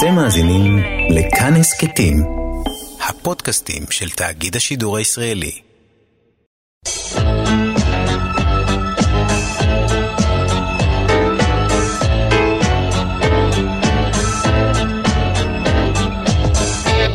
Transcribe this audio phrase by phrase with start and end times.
[0.00, 0.78] אתם מאזינים
[1.10, 2.16] לכאן הסכתים,
[3.08, 5.60] הפודקאסטים של תאגיד השידור הישראלי.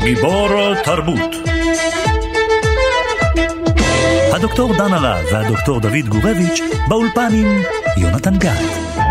[0.03, 1.35] גיבור תרבות
[4.33, 7.61] הדוקטור דן הרב והדוקטור דוד גורביץ' באולפן עם
[7.97, 9.04] יונתן גת.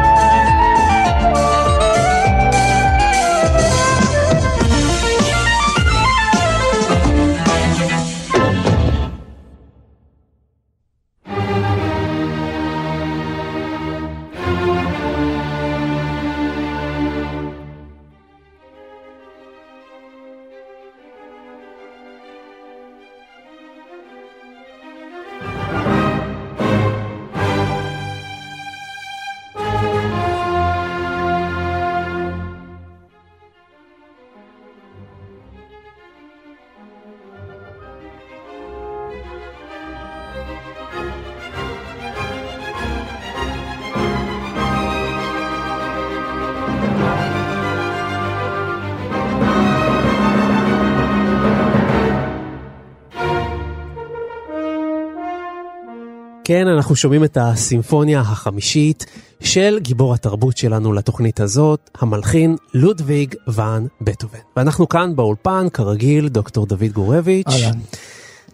[56.46, 59.06] כן, אנחנו שומעים את הסימפוניה החמישית
[59.40, 64.38] של גיבור התרבות שלנו לתוכנית הזאת, המלחין לודוויג ואן בטהובן.
[64.56, 67.46] ואנחנו כאן באולפן, כרגיל, דוקטור דוד גורביץ'.
[67.48, 67.78] אהלן.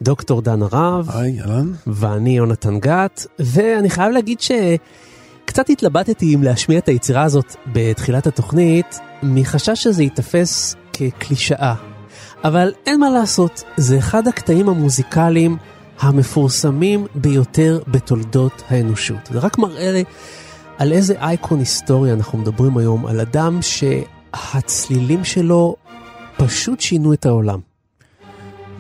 [0.03, 1.11] דוקטור דן הרב.
[1.15, 1.73] היי, אהלן.
[1.87, 8.99] ואני יונתן גת, ואני חייב להגיד שקצת התלבטתי אם להשמיע את היצירה הזאת בתחילת התוכנית,
[9.23, 11.75] מחשש שזה ייתפס כקלישאה.
[12.45, 15.57] אבל אין מה לעשות, זה אחד הקטעים המוזיקליים
[16.01, 19.29] המפורסמים ביותר בתולדות האנושות.
[19.33, 20.03] זה רק מראה
[20.79, 25.77] על איזה אייקון היסטורי אנחנו מדברים היום, על אדם שהצלילים שלו
[26.37, 27.61] פשוט שינו את העולם.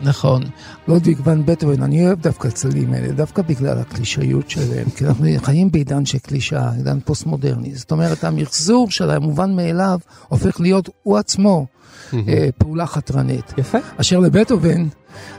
[0.02, 0.42] נכון.
[0.88, 5.70] לודוויג ון בטהובן, אני אוהב דווקא הצלילים האלה, דווקא בגלל הקלישאיות שלהם, כי אנחנו חיים
[5.70, 7.74] בעידן של קלישאה, עידן פוסט-מודרני.
[7.74, 9.98] זאת אומרת, המחזור של המובן מאליו
[10.28, 11.66] הופך להיות הוא עצמו
[12.14, 13.54] אה, פעולה חתרנית.
[13.58, 13.78] יפה.
[13.96, 14.86] אשר לבטהובן,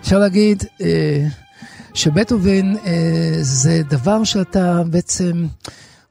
[0.02, 1.28] אפשר להגיד, אה,
[1.94, 5.46] שבטהובן אה, זה דבר שאתה בעצם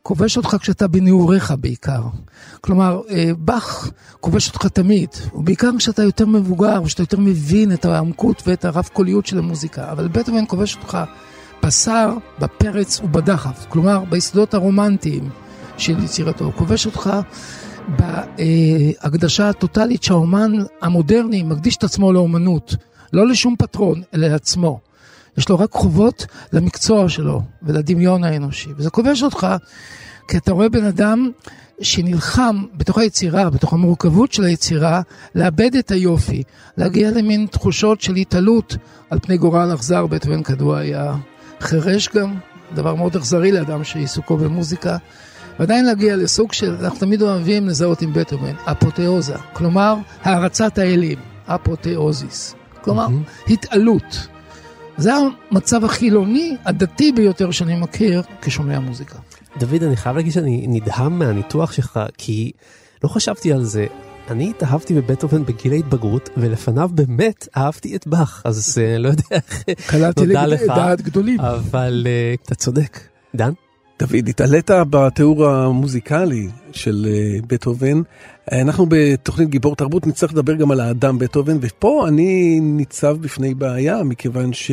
[0.03, 2.03] כובש אותך כשאתה בנעוריך בעיקר.
[2.61, 3.91] כלומר, אה, באך
[4.21, 9.27] כובש אותך תמיד, ובעיקר כשאתה יותר מבוגר, כשאתה יותר מבין את העמקות ואת הרב קוליות
[9.27, 10.99] של המוזיקה, אבל בטהובן כובש אותך
[11.63, 15.31] בשר, בפרץ ובדחף, כלומר ביסודות הרומנטיים
[15.77, 17.11] של יצירתו, הוא כובש אותך
[17.89, 20.53] בהקדשה הטוטלית שהאומן
[20.83, 22.75] המודרני מקדיש את עצמו לאומנות,
[23.13, 24.81] לא לשום פטרון, אלא לעצמו.
[25.41, 28.71] יש לו רק חובות למקצוע שלו ולדמיון האנושי.
[28.77, 29.47] וזה כובש אותך,
[30.29, 31.31] כי אתה רואה בן אדם
[31.83, 35.03] שנלחם בתוך היצירה, בתוך המורכבות של היצירה,
[35.35, 36.43] לאבד את היופי,
[36.77, 38.77] להגיע למין תחושות של התעלות
[39.11, 40.07] על פני גורל אכזר.
[40.07, 41.15] בטהובן כדוע היה
[41.61, 42.35] חירש גם,
[42.75, 44.97] דבר מאוד אכזרי לאדם שעיסוקו במוזיקה.
[45.59, 52.55] ועדיין להגיע לסוג של, אנחנו תמיד אוהבים לזהות עם בטהובן, אפותיאוזה, כלומר הערצת האלים, אפותיאוזיס,
[52.83, 53.53] כלומר mm-hmm.
[53.53, 54.29] התעלות.
[54.97, 55.13] זה
[55.51, 59.19] המצב החילוני, הדתי ביותר שאני מכיר כשומע מוזיקה.
[59.59, 62.53] דוד, אני חייב להגיד שאני נדהם מהניתוח שלך, כי
[63.05, 63.87] לא חשבתי על זה.
[64.31, 69.65] אני התאהבתי בבטהובן בגיל ההתבגרות, ולפניו באמת אהבתי את באך, אז uh, לא יודע איך
[70.15, 70.61] תודה לך.
[70.61, 71.41] קלעתי לדעת גדולים.
[71.41, 73.01] אבל uh, אתה צודק.
[73.35, 73.53] דן?
[74.01, 78.03] דוד, התעלית בתיאור המוזיקלי של uh, בטהובן.
[78.53, 84.03] אנחנו בתוכנית גיבור תרבות נצטרך לדבר גם על האדם בטהובן, ופה אני ניצב בפני בעיה,
[84.03, 84.71] מכיוון ש...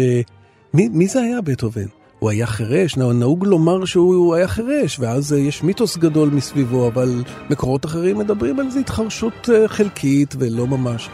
[0.74, 1.86] מי, מי זה היה בטהובן?
[2.20, 7.86] הוא היה חירש, נהוג לומר שהוא היה חירש, ואז יש מיתוס גדול מסביבו, אבל מקורות
[7.86, 11.10] אחרים מדברים על איזו התחרשות חלקית ולא ממש.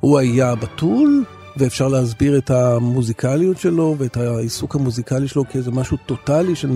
[0.00, 1.24] הוא היה בתול,
[1.60, 6.66] ואפשר להסביר את המוזיקליות שלו ואת העיסוק המוזיקלי שלו כאיזה משהו טוטאלי ש...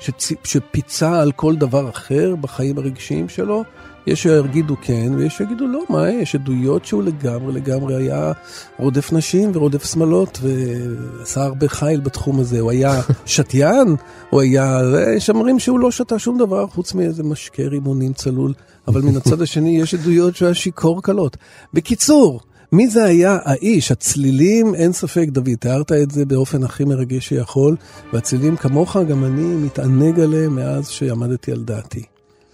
[0.00, 0.10] ש...
[0.44, 3.64] שפיצה על כל דבר אחר בחיים הרגשיים שלו.
[4.06, 8.32] יש שיגידו כן ויש שיגידו לא, מה יש עדויות שהוא לגמרי לגמרי היה
[8.78, 13.96] רודף נשים ורודף שמאלות ועשה הרבה חיל בתחום הזה, הוא היה שתיין,
[14.30, 14.80] הוא היה,
[15.16, 18.52] יש אומרים שהוא לא שתה שום דבר חוץ מאיזה משקה רימונים צלול,
[18.88, 21.36] אבל מן הצד השני יש עדויות שהוא היה שיכור קלות.
[21.74, 22.40] בקיצור,
[22.72, 23.92] מי זה היה האיש?
[23.92, 27.76] הצלילים, אין ספק, דוד, תיארת את זה באופן הכי מרגש שיכול,
[28.12, 32.02] והצלילים כמוך, גם אני מתענג עליהם מאז שעמדתי על דעתי.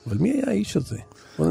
[0.06, 0.96] אבל מי היה האיש הזה?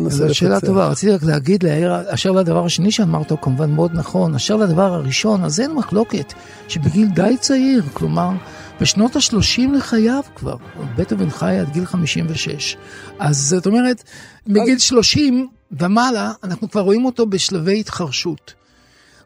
[0.07, 4.35] זו שאלה טובה, רציתי רק להגיד, להעיר, אשר לדבר השני שאמרת הוא כמובן מאוד נכון,
[4.35, 6.33] אשר לדבר הראשון, אז אין מחלוקת
[6.67, 8.29] שבגיל די צעיר, כלומר,
[8.81, 10.55] בשנות ה-30 לחייו כבר,
[10.95, 12.77] בטהובן חי עד גיל 56.
[13.19, 14.03] אז זאת אומרת,
[14.47, 18.53] מגיל 30 ומעלה, אנחנו כבר רואים אותו בשלבי התחרשות.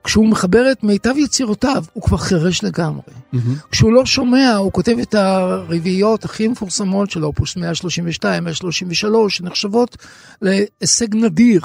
[0.03, 3.01] כשהוא מחבר את מיטב יצירותיו, הוא כבר חירש לגמרי.
[3.07, 3.37] Mm-hmm.
[3.71, 9.97] כשהוא לא שומע, הוא כותב את הרביעיות הכי מפורסמות של אופוס 132, 133, שנחשבות
[10.41, 11.61] להישג נדיר.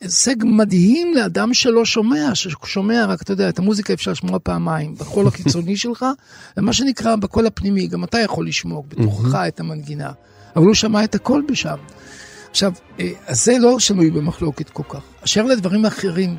[0.00, 5.26] הישג מדהים לאדם שלא שומע, ששומע רק, אתה יודע, את המוזיקה אפשר לשמוע פעמיים, בקול
[5.26, 6.06] הקיצוני שלך,
[6.56, 9.48] ומה שנקרא בקול הפנימי, גם אתה יכול לשמוע בתוכך mm-hmm.
[9.48, 10.10] את המנגינה,
[10.56, 11.76] אבל הוא שמע את הכל בשם.
[12.56, 15.00] עכשיו, אה, אז זה לא שנוי במחלוקת כל כך.
[15.24, 16.36] אשר לדברים אחרים,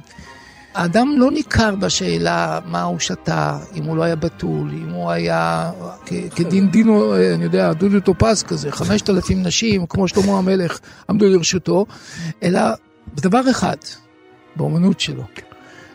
[0.73, 5.71] האדם לא ניכר בשאלה מה הוא שתה, אם הוא לא היה בתול, אם הוא היה
[6.35, 10.79] כדין דינו, אני יודע, דודו טופז כזה, חמשת אלפים נשים, כמו שלמה המלך,
[11.09, 11.85] עמדו לרשותו,
[12.43, 12.61] אלא
[13.15, 13.77] בדבר אחד,
[14.55, 15.23] באומנות שלו,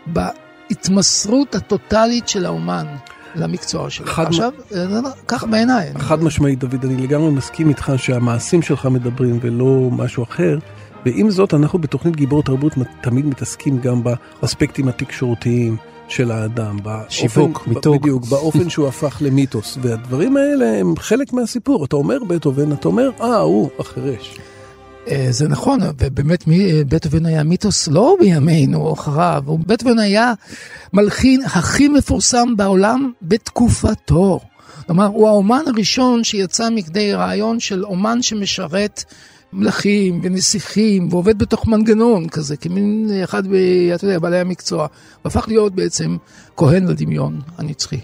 [0.06, 2.86] בהתמסרות הטוטלית של האומן
[3.34, 4.06] למקצוע שלו.
[4.06, 5.02] עכשיו, מ...
[5.28, 5.92] ככה בעיניי.
[5.98, 10.58] חד משמעית, דוד, אני לגמרי מסכים איתך שהמעשים שלך מדברים ולא משהו אחר.
[11.06, 15.76] ועם זאת, אנחנו בתוכנית גיבור תרבות תמיד מתעסקים גם באספקטים התקשורתיים
[16.08, 16.76] של האדם.
[17.08, 18.02] שיווק, מיתוג.
[18.02, 19.78] בדיוק, באופן שהוא הפך למיתוס.
[19.82, 21.84] והדברים האלה הם חלק מהסיפור.
[21.84, 24.38] אתה אומר בטהובן, אתה אומר, אה, הוא החירש.
[25.08, 30.32] אה, זה נכון, ובאמת אה, בטהובן היה מיתוס לא בימינו או אחריו, בטהובן היה
[30.92, 34.40] מלחין הכי מפורסם בעולם בתקופתו.
[34.86, 39.04] כלומר, הוא האומן הראשון שיצא מכדי רעיון של אומן שמשרת
[39.52, 43.42] מלכים ונסיכים ועובד בתוך מנגנון כזה, כמין אחד,
[43.94, 44.86] אתה יודע, בעלי המקצוע,
[45.24, 46.16] והפך להיות בעצם
[46.56, 48.00] כהן לדמיון הנצחי.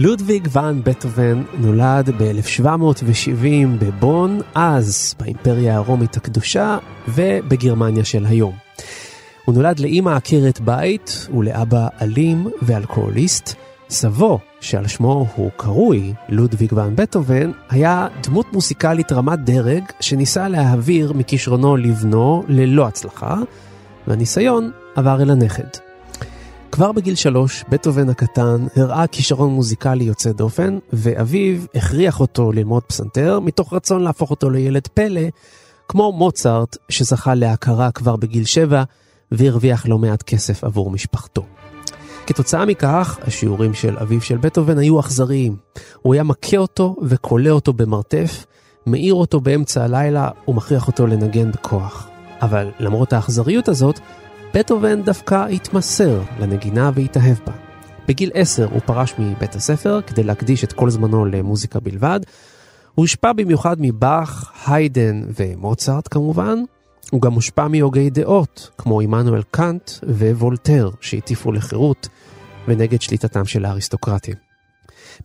[0.00, 6.78] לודוויג ואן בטהובן נולד ב-1770 בבון, אז באימפריה הרומית הקדושה
[7.08, 8.54] ובגרמניה של היום.
[9.44, 13.54] הוא נולד לאימא עקרת בית ולאבא אלים ואלכוהוליסט.
[13.90, 21.12] סבו, שעל שמו הוא קרוי, לודוויג ואן בטהובן, היה דמות מוסיקלית רמת דרג שניסה להעביר
[21.12, 23.36] מכישרונו לבנו ללא הצלחה,
[24.06, 25.87] והניסיון עבר אל הנכד.
[26.72, 33.40] כבר בגיל שלוש, בטהובן הקטן הראה כישרון מוזיקלי יוצא דופן, ואביו הכריח אותו ללמוד פסנתר,
[33.40, 35.20] מתוך רצון להפוך אותו לילד פלא,
[35.88, 38.82] כמו מוצרט, שזכה להכרה כבר בגיל שבע,
[39.32, 41.42] והרוויח לא מעט כסף עבור משפחתו.
[42.26, 45.56] כתוצאה מכך, השיעורים של אביו של בטהובן היו אכזריים.
[46.02, 48.46] הוא היה מכה אותו וכולא אותו במרתף,
[48.86, 52.08] מעיר אותו באמצע הלילה ומכריח אותו לנגן בכוח.
[52.42, 54.00] אבל למרות האכזריות הזאת,
[54.54, 57.52] בטהובן דווקא התמסר לנגינה והתאהב בה.
[58.08, 62.20] בגיל עשר הוא פרש מבית הספר כדי להקדיש את כל זמנו למוזיקה בלבד.
[62.94, 66.58] הוא הושפע במיוחד מבאך, היידן ומוצרט כמובן,
[67.10, 72.08] הוא גם מושפע מהוגי דעות, כמו עמנואל קאנט ווולטר, שהטיפו לחירות
[72.68, 74.34] ונגד שליטתם של האריסטוקרטים.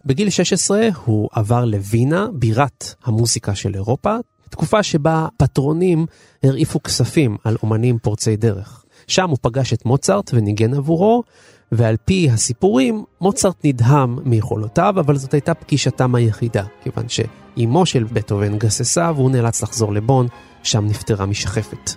[0.06, 4.16] בגיל 16 הוא עבר לווינה, בירת המוסיקה של אירופה,
[4.50, 6.06] תקופה שבה פטרונים
[6.44, 8.83] הרעיפו כספים על אומנים פורצי דרך.
[9.08, 11.24] שם הוא פגש את מוצרט וניגן עבורו,
[11.72, 18.58] ועל פי הסיפורים, מוצרט נדהם מיכולותיו, אבל זאת הייתה פגישתם היחידה, כיוון שאימו של בטהובן
[18.58, 20.28] גססה והוא נאלץ לחזור לבון
[20.64, 21.92] שם נפטרה משחפת.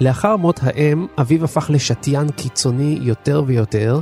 [0.00, 4.00] לאחר מות האם, אביו הפך לשתיין קיצוני יותר ויותר,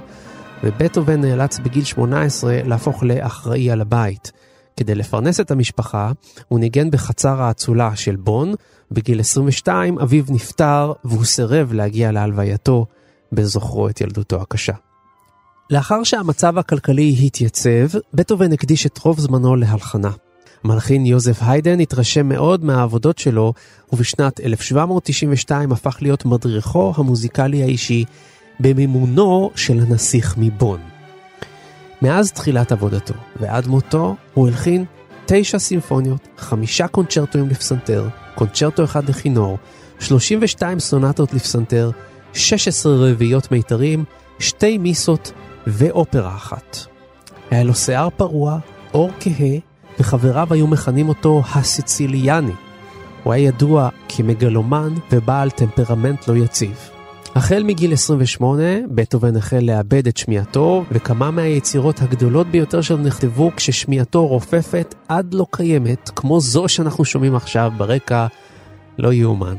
[0.65, 4.32] ובטהובן נאלץ בגיל 18 להפוך לאחראי על הבית.
[4.77, 6.12] כדי לפרנס את המשפחה,
[6.49, 8.55] הוא ניגן בחצר האצולה של בון.
[8.92, 12.87] בגיל 22 אביו נפטר והוא סירב להגיע להלווייתו,
[13.32, 14.72] בזוכרו את ילדותו הקשה.
[15.70, 20.10] לאחר שהמצב הכלכלי התייצב, בטהובן הקדיש את רוב זמנו להלחנה.
[20.65, 23.53] מלחין יוזף היידן התרשם מאוד מהעבודות שלו,
[23.93, 28.05] ובשנת 1792 הפך להיות מדריכו המוזיקלי האישי
[28.60, 30.81] במימונו של הנסיך מבון.
[32.03, 34.84] מאז תחילת עבודתו ועד מותו הוא הלחין
[35.26, 38.08] תשע סימפוניות, חמישה קונצ'רטוים לפסנתר,
[38.41, 39.59] קונצ'רטו אחד לכינור,
[39.99, 41.91] 32 סונטות לפסנתר,
[42.32, 44.05] 16 רביעיות מיתרים,
[44.39, 45.32] שתי מיסות
[45.67, 46.79] ואופרה אחת.
[47.51, 48.59] היה לו שיער פרוע,
[48.94, 49.59] אור כהה
[49.99, 52.53] וחבריו היו מכנים אותו הסיציליאני.
[53.23, 56.91] הוא היה ידוע כמגלומן ובעל טמפרמנט לא יציב.
[57.34, 64.27] החל מגיל 28, בטהובן החל לאבד את שמיעתו, וכמה מהיצירות הגדולות ביותר שלו נכתבו כששמיעתו
[64.27, 68.27] רופפת עד לא קיימת, כמו זו שאנחנו שומעים עכשיו ברקע,
[68.99, 69.55] לא יאומן.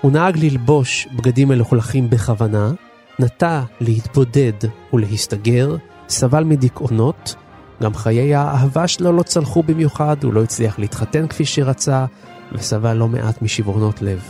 [0.00, 2.72] הוא נהג ללבוש בגדים מלוכלכים בכוונה,
[3.18, 4.52] נטה להתבודד
[4.92, 5.76] ולהסתגר,
[6.08, 7.34] סבל מדיכאונות,
[7.82, 12.06] גם חיי האהבה שלו לא צלחו במיוחד, הוא לא הצליח להתחתן כפי שרצה,
[12.52, 14.22] וסבל לא מעט משברונות לב.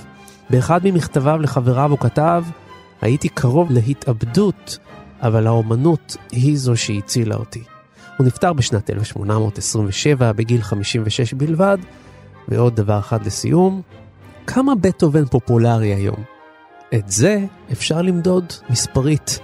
[0.51, 2.45] באחד ממכתביו לחבריו הוא כתב,
[3.01, 4.79] הייתי קרוב להתאבדות,
[5.23, 7.63] אבל האומנות היא זו שהצילה אותי.
[8.19, 11.79] הוא נפטר בשנת 1827 בגיל 56 בלבד,
[12.49, 13.83] ועוד דבר אחד לסיום,
[14.47, 16.23] כמה בטהובן פופולרי היום?
[16.95, 19.39] את זה אפשר למדוד מספרית.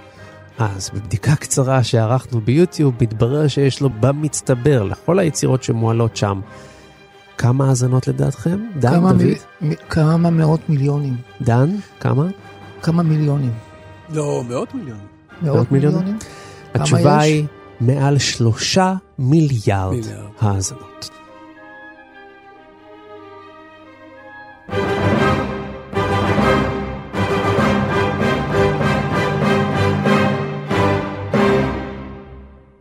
[0.57, 6.41] אז בבדיקה קצרה שערכנו ביוטיוב, מתברר שיש לו במצטבר לכל היצירות שמועלות שם.
[7.37, 8.59] כמה האזנות לדעתכם?
[8.79, 9.23] דן, כמה, דוד?
[9.61, 9.75] מ...
[9.89, 11.15] כמה מאות מיליונים.
[11.41, 12.27] דן, כמה?
[12.87, 13.51] כמה מיליונים.
[14.09, 15.07] לא, מאות מיליונים.
[15.41, 15.99] מאות מיליונים?
[15.99, 16.19] מיליונים?
[16.73, 17.23] התשובה יש?
[17.23, 17.45] היא
[17.81, 20.29] מעל שלושה מיליארד מיליארד.
[20.39, 21.09] האזנות.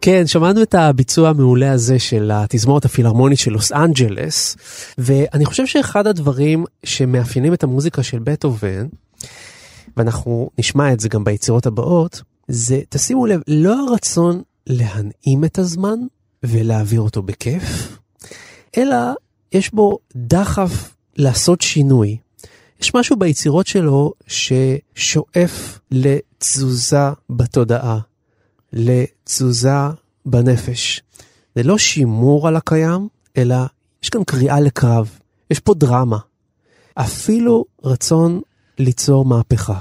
[0.00, 4.56] כן, שמענו את הביצוע המעולה הזה של התזמורת הפילהרמונית של לוס אנג'לס,
[4.98, 8.86] ואני חושב שאחד הדברים שמאפיינים את המוזיקה של בטהובן,
[9.96, 15.98] ואנחנו נשמע את זה גם ביצירות הבאות, זה, תשימו לב, לא הרצון להנעים את הזמן
[16.42, 17.98] ולהעביר אותו בכיף,
[18.76, 18.96] אלא
[19.52, 22.16] יש בו דחף לעשות שינוי.
[22.80, 27.98] יש משהו ביצירות שלו ששואף לתזוזה בתודעה,
[28.72, 29.70] לתזוזה
[30.26, 31.02] בנפש.
[31.56, 33.56] זה לא שימור על הקיים, אלא
[34.02, 35.18] יש כאן קריאה לקרב,
[35.50, 36.18] יש פה דרמה.
[36.94, 38.40] אפילו רצון
[38.78, 39.78] ליצור מהפכה.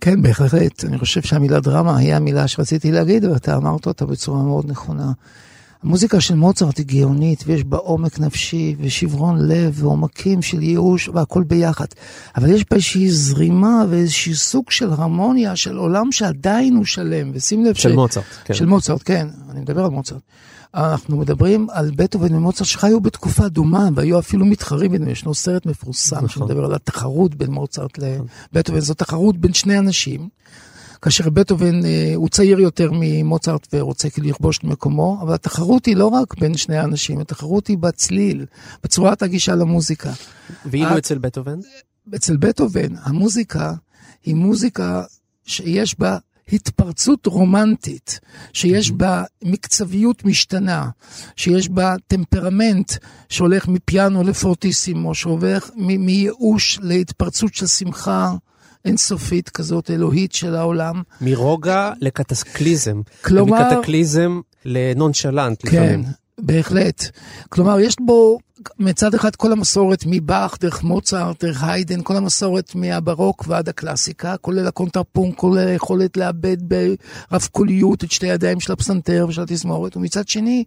[0.00, 0.84] כן, בהחלט.
[0.84, 5.12] אני חושב שהמילה דרמה היא המילה שרציתי להגיד, ואתה אמרת אותה בצורה מאוד נכונה.
[5.82, 11.42] המוזיקה של מוצרט היא גאונית, ויש בה עומק נפשי, ושברון לב, ועומקים של ייאוש, והכל
[11.42, 11.86] ביחד.
[12.36, 17.30] אבל יש בה איזושהי זרימה, ואיזשהו סוג של הרמוניה, של עולם שעדיין הוא שלם.
[17.34, 18.54] ושים לב של מוצרט, כן.
[18.54, 20.20] של מוצרט, כן, אני מדבר על מוצרט.
[20.74, 25.10] אנחנו מדברים על בטהובן ומוצרט שחיו בתקופה דומה, והיו אפילו מתחרים ביניהם.
[25.10, 26.28] ישנו סרט מפורסם נכון.
[26.28, 27.98] שמדבר על התחרות בין מוצרט
[28.52, 28.80] לבטהובן.
[28.80, 30.28] זו תחרות בין שני אנשים.
[31.02, 35.96] כאשר בטהובן אה, הוא צעיר יותר ממוצרט ורוצה כאילו לכבוש את מקומו, אבל התחרות היא
[35.96, 38.46] לא רק בין שני האנשים, התחרות היא בצליל,
[38.84, 40.12] בצורת הגישה למוזיקה.
[40.66, 41.58] ואילו את- אצל בטהובן?
[42.14, 43.72] אצל בטהובן המוזיקה
[44.24, 45.04] היא מוזיקה
[45.44, 46.18] שיש בה
[46.52, 48.20] התפרצות רומנטית,
[48.52, 50.88] שיש בה מקצביות משתנה,
[51.36, 52.92] שיש בה טמפרמנט
[53.28, 58.32] שהולך מפיאנו לפורטיסימו, שהולך מ- מייאוש להתפרצות של שמחה
[58.84, 61.02] אינסופית כזאת, אלוהית של העולם.
[61.20, 63.00] מרוגע לקטקליזם.
[63.24, 66.04] כלומר- ומקטקליזם לנונשלנט כן, לפעמים.
[66.38, 67.04] בהחלט.
[67.48, 68.38] כלומר, יש בו
[68.78, 74.66] מצד אחד כל המסורת מבאך, דרך מוצרט, דרך היידן, כל המסורת מהברוק ועד הקלאסיקה, כולל
[74.66, 80.64] הקונטרפונקט, כולל היכולת לעבד ברב קוליות את שתי הידיים של הפסנתר ושל התזמורת, ומצד שני,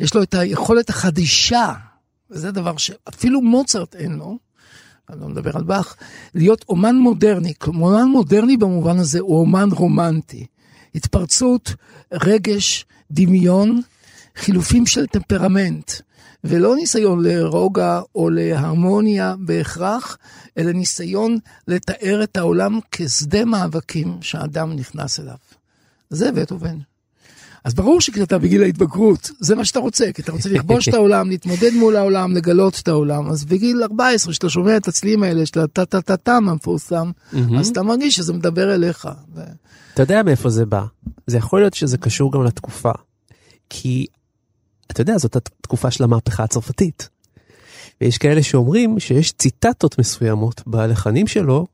[0.00, 1.72] יש לו את היכולת החדישה,
[2.30, 4.38] וזה דבר שאפילו מוצרט אין לו,
[5.10, 5.96] אני לא מדבר על באך,
[6.34, 7.52] להיות אומן מודרני.
[7.66, 10.46] אומן מודרני במובן הזה הוא אומן רומנטי.
[10.94, 11.74] התפרצות,
[12.12, 13.80] רגש, דמיון,
[14.36, 15.90] חילופים של טמפרמנט,
[16.44, 20.18] ולא ניסיון לרוגע או להרמוניה בהכרח,
[20.58, 25.36] אלא ניסיון לתאר את העולם כשדה מאבקים שהאדם נכנס אליו.
[26.10, 26.78] זה בטהובן.
[27.64, 31.28] אז ברור שכשאתה בגיל ההתבגרות, זה מה שאתה רוצה, כי אתה רוצה לכבוש את העולם,
[31.28, 33.28] להתמודד מול העולם, לגלות את העולם.
[33.30, 37.10] אז בגיל 14, שאתה שומע את הצלילים האלה של הטה-טה-טה-טם המפורסם,
[37.58, 39.08] אז אתה מרגיש שזה מדבר אליך.
[39.94, 40.84] אתה יודע מאיפה זה בא.
[41.26, 42.92] זה יכול להיות שזה קשור גם לתקופה.
[43.70, 44.06] כי,
[44.92, 47.08] אתה יודע, זאת התקופה של המהפכה הצרפתית.
[48.00, 51.66] ויש כאלה שאומרים שיש ציטטות מסוימות בלחנים שלו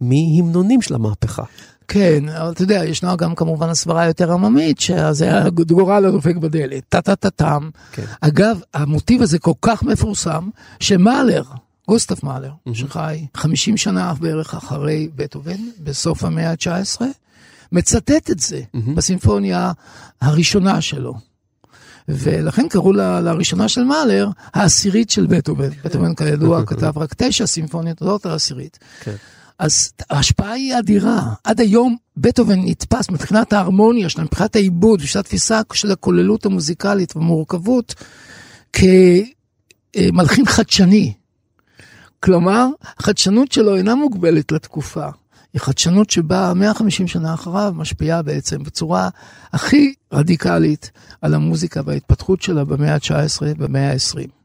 [0.00, 1.42] מהמנונים של המהפכה.
[1.88, 7.70] כן, אבל אתה יודע, ישנה גם כמובן הסברה יותר עממית, שזה הגורל הדופק בדלת, טה-טה-טה-טם.
[7.92, 8.04] כן.
[8.20, 10.48] אגב, המוטיב הזה כל כך מפורסם,
[10.80, 11.42] שמאלר,
[11.88, 17.02] גוסטף מאלר, שחי 50 שנה בערך אחרי בטהובן, בסוף המאה ה-19,
[17.72, 18.60] מצטט את זה
[18.94, 19.72] בסימפוניה
[20.20, 21.27] הראשונה שלו.
[22.08, 25.68] ולכן קראו לה, לראשונה של מאלר, העשירית של בטהובן.
[25.84, 28.78] בטהובן כידוע כתב רק תשע סימפוניות, זאת העשירית.
[29.00, 29.14] כן.
[29.58, 31.22] אז ההשפעה היא אדירה.
[31.44, 37.94] עד היום בטהובן נתפס מבחינת ההרמוניה שלו, מבחינת העיבוד, מבחינת התפיסה של הכוללות המוזיקלית והמורכבות,
[38.72, 41.12] כמלחין חדשני.
[42.20, 42.66] כלומר,
[42.98, 45.08] החדשנות שלו אינה מוגבלת לתקופה.
[45.52, 49.08] היא חדשנות שבאה 150 שנה אחריו, משפיעה בעצם בצורה
[49.52, 50.90] הכי רדיקלית
[51.20, 54.37] על המוזיקה וההתפתחות שלה במאה ה-19 ובמאה ה-20.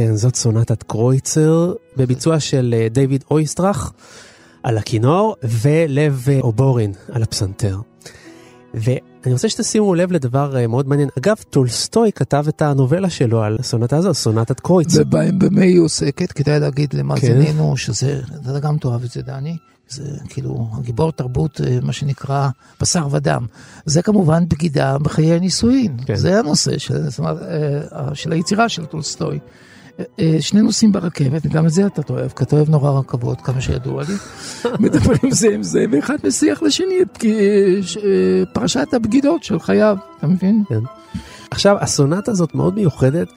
[0.00, 3.92] כן, זאת סונטת קרויצר בביצוע של אה, דיוויד אויסטרח
[4.62, 7.78] על הכינור ולב אה, אובורין על הפסנתר.
[8.74, 11.08] ואני רוצה שתשימו לב לדבר אה, מאוד מעניין.
[11.18, 15.00] אגב, טולסטוי כתב את הנובלה שלו על הסונטה הזו, סונטת קרויצר.
[15.00, 16.32] ובמה היא עוסקת?
[16.32, 19.56] כדאי להגיד למאזיננו שזה, אתה גם תאהב את זה, דני.
[19.88, 22.48] זה כאילו הגיבור תרבות, מה שנקרא
[22.80, 23.46] בשר ודם.
[23.84, 25.96] זה כמובן בגידה בחיי הנישואין.
[26.06, 26.16] כן.
[26.16, 27.38] זה הנושא של, זאת אומרת,
[28.14, 29.38] של היצירה של טולסטוי.
[30.20, 33.60] אה, שני נוסעים ברכבת, וגם את זה אתה תאהב, כי אתה אוהב נורא רכבות, כמה
[33.60, 34.14] שידוע לי.
[34.86, 37.80] מדברים זה עם זה, ואחד מסיח לשני את אה,
[38.52, 40.64] פרשת הבגידות של חייו, אתה מבין?
[41.50, 43.28] עכשיו, הסונטה הזאת מאוד מיוחדת,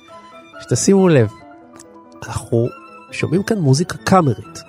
[0.62, 1.28] שתשימו לב,
[2.28, 2.68] אנחנו
[3.12, 4.60] שומעים כאן מוזיקה קאמרית.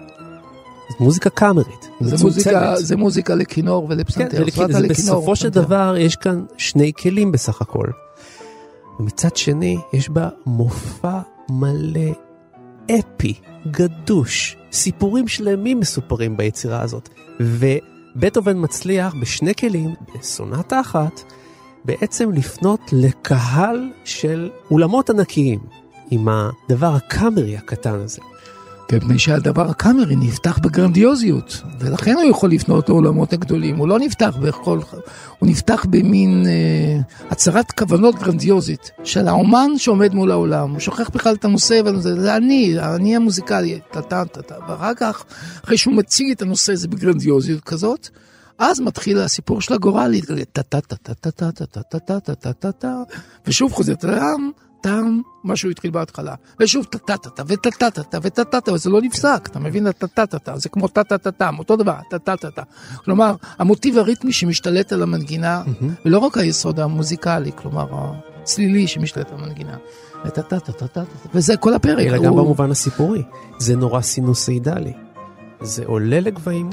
[0.90, 1.88] זאת מוזיקה קאמרית.
[2.00, 2.24] זה.
[2.24, 4.42] מוזיקה, זה מוזיקה לכינור כן, ולפסנתר.
[4.44, 5.48] ולכ- סונטה זה בסופו של.
[5.48, 7.86] דבר יש כאן שני כלים בסך הכל.
[9.00, 11.18] ומצד שני יש בה מופע
[11.50, 12.10] מלא
[12.86, 13.34] אפי,
[13.70, 17.08] גדוש, סיפורים שלמים מסופרים ביצירה הזאת.
[17.40, 21.20] ובטהובן מצליח בשני כלים, בסונטה אחת,
[21.84, 25.60] בעצם לפנות לקהל של אולמות ענקיים,
[26.10, 28.20] עם הדבר הקאמרי הקטן הזה.
[28.96, 33.76] מפני שהדבר הקאמרי נפתח בגרנדיוזיות, ולכן הוא יכול לפנות לעולמות הגדולים.
[33.76, 34.80] הוא לא נפתח בכל...
[35.38, 40.70] הוא נפתח במין אה, הצהרת כוונות גרנדיוזית של האומן שעומד מול העולם.
[40.70, 44.54] הוא שוכח בכלל את הנושא, וזה זה אני, אני המוזיקלי, טה-טה-טה-טה.
[44.68, 45.24] ואחר כך,
[45.64, 48.08] אחרי שהוא מציג את הנושא הזה בגרנדיוזיות כזאת,
[48.58, 52.96] אז מתחיל הסיפור של הגורל להתגלה, טה-טה-טה-טה-טה-טה-טה-טה-טה-טה,
[53.46, 54.50] ושוב חוזר טאם,
[54.84, 56.34] טאם, מה שהוא התחיל בהתחלה.
[56.60, 59.86] ושוב טה-טה-טה וטה-טה-טה וטה-טה-טה, אבל זה לא נפסק, אתה מבין?
[59.86, 62.62] הטה-טה-טה, זה כמו טה-טה-טה-טם, אותו דבר, טה-טה-טה.
[63.04, 65.62] כלומר, המוטיב הריתמי שמשתלט על המנגינה,
[66.04, 67.86] ולא רק היסוד המוזיקלי, כלומר,
[68.42, 69.76] הצלילי שמשתלט על המנגינה.
[71.34, 72.06] וזה כל הפרק.
[72.06, 73.22] אלא גם במובן הסיפורי.
[73.58, 74.92] זה נורא סינוסאידלי.
[75.60, 76.70] זה עולה לגבהים,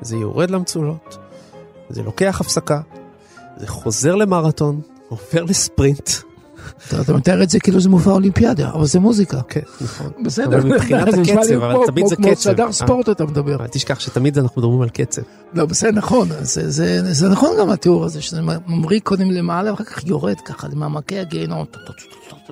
[0.00, 1.18] זה יורד למצולות,
[1.88, 2.80] זה לוקח הפסקה,
[3.56, 6.31] זה חוזר למרתון, עובר לספרינט.
[7.00, 9.40] אתה מתאר את זה כאילו זה מופע אולימפיאדה, אבל זה מוזיקה.
[9.48, 10.10] כן, נכון.
[10.24, 12.40] בסדר, אבל מבחינת הקצב, אבל תמיד זה כמו קצב.
[12.40, 13.62] שדר ספורט אתה מדבר.
[13.62, 15.22] אל תשכח שתמיד אנחנו מדברים על קצב.
[15.54, 20.40] לא, בסדר, נכון, זה, נכון גם התיאור הזה, שזה ממריא קודם למעלה ואחר כך יורד
[20.44, 21.64] ככה למעמקי הגיהנום,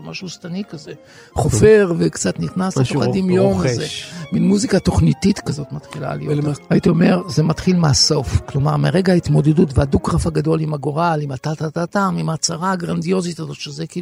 [0.03, 0.92] משהו שטני כזה,
[1.35, 3.87] חופר וקצת נכנס לתוך הדמיון הזה.
[4.33, 6.59] מין מוזיקה תוכניתית כזאת מתחילה להיות.
[6.70, 12.29] הייתי אומר, זה מתחיל מהסוף, כלומר מרגע ההתמודדות והדו-קרב הגדול עם הגורל, עם הטה-טה-טה-טם, עם
[12.29, 14.00] ההצהרה הגרנדיוזית הזאת, שזה כאילו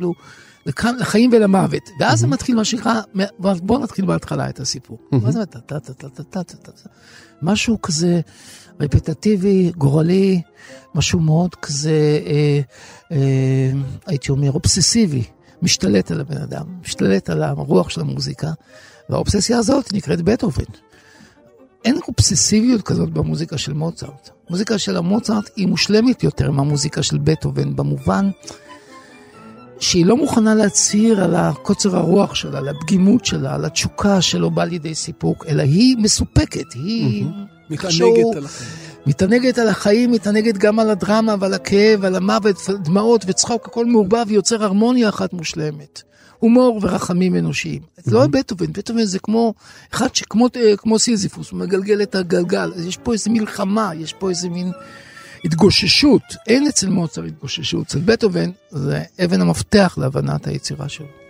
[0.66, 3.00] לכאן, לחיים ולמוות, ואז זה מתחיל מה שנקרא,
[3.38, 4.98] בואו נתחיל בהתחלה את הסיפור.
[5.12, 5.40] מה זה?
[7.42, 8.20] משהו כזה
[8.80, 10.42] רפטטיבי, גורלי,
[10.94, 12.60] משהו מאוד כזה, אה,
[13.12, 13.70] אה,
[14.06, 15.22] הייתי אומר, אובססיבי,
[15.62, 18.50] משתלט על הבן אדם, משתלט על הרוח של המוזיקה,
[19.10, 20.64] והאובססיה הזאת נקראת בטהובן.
[21.84, 24.30] אין אובססיביות כזאת במוזיקה של מוצרט.
[24.50, 28.30] מוזיקה של המוצרט היא מושלמת יותר מהמוזיקה של בטהובן, במובן
[29.80, 34.64] שהיא לא מוכנה להצהיר על הקוצר הרוח שלה, על הפגימות שלה, על התשוקה שלא באה
[34.64, 37.24] לידי סיפוק, אלא היא מסופקת, היא...
[37.70, 38.88] מתענגת על החיים.
[39.06, 44.24] מתענגת על החיים, מתענגת גם על הדרמה ועל הכאב, על המוות, דמעות וצחוק, הכל מעורבב
[44.28, 46.02] ויוצר הרמוניה אחת מושלמת.
[46.38, 47.82] הומור ורחמים אנושיים.
[47.96, 49.54] זה לא בטהובן, בטהובן זה כמו
[49.92, 52.72] אחד שכמו אה, כמו סיזיפוס, הוא מגלגל את הגלגל.
[52.76, 54.72] אז יש פה איזה מלחמה, יש פה איזה מין
[55.44, 56.22] התגוששות.
[56.46, 61.27] אין אצל מוצר התגוששות, אצל בטהובן זה אבן המפתח להבנת היצירה שלו.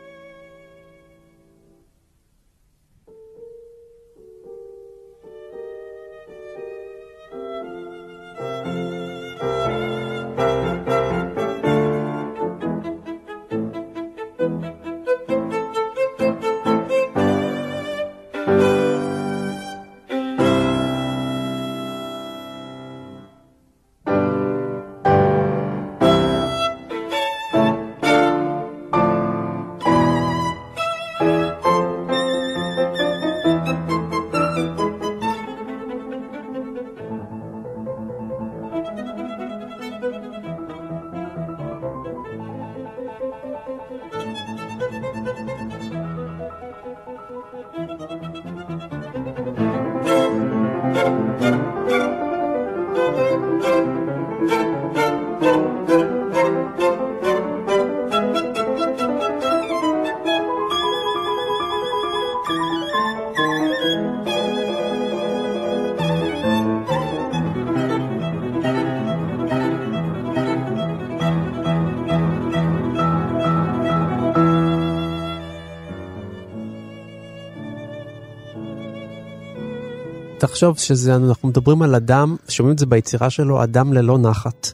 [80.59, 84.73] תחשוב שזה, אנחנו מדברים על אדם, שומעים את זה ביצירה שלו, אדם ללא נחת.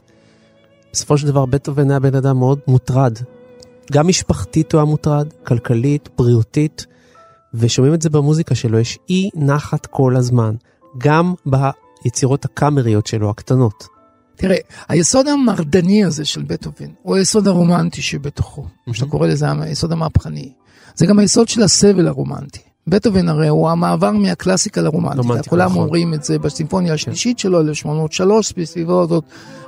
[0.93, 3.13] בסופו של דבר בטהובן היה בן אדם מאוד מוטרד.
[3.91, 6.85] גם משפחתית הוא היה מוטרד, כלכלית, בריאותית,
[7.53, 10.55] ושומעים את זה במוזיקה שלו, יש אי נחת כל הזמן,
[10.97, 13.87] גם ביצירות הקאמריות שלו, הקטנות.
[14.35, 18.93] תראה, היסוד המרדני הזה של בטהובן, הוא היסוד הרומנטי שבתוכו, mm-hmm.
[18.93, 20.53] שאתה קורא לזה היסוד המהפכני.
[20.95, 22.64] זה גם היסוד של הסבל הרומנטי.
[22.87, 25.83] בטהובן הרי הוא המעבר מהקלאסיקה לרומנטיקה, כולם נכון.
[25.83, 26.93] אומרים את זה בסימפוניה כן.
[26.93, 29.23] השלישית שלו, 1803, בסביבו הזאת,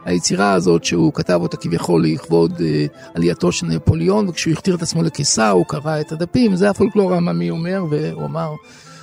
[0.05, 5.03] היצירה הזאת שהוא כתב אותה כביכול לכבוד אה, עלייתו של נפוליאון, וכשהוא הכתיר את עצמו
[5.03, 8.51] לקיסר הוא קרא את הדפים, זה הפולקלור העממי אומר, והוא אמר,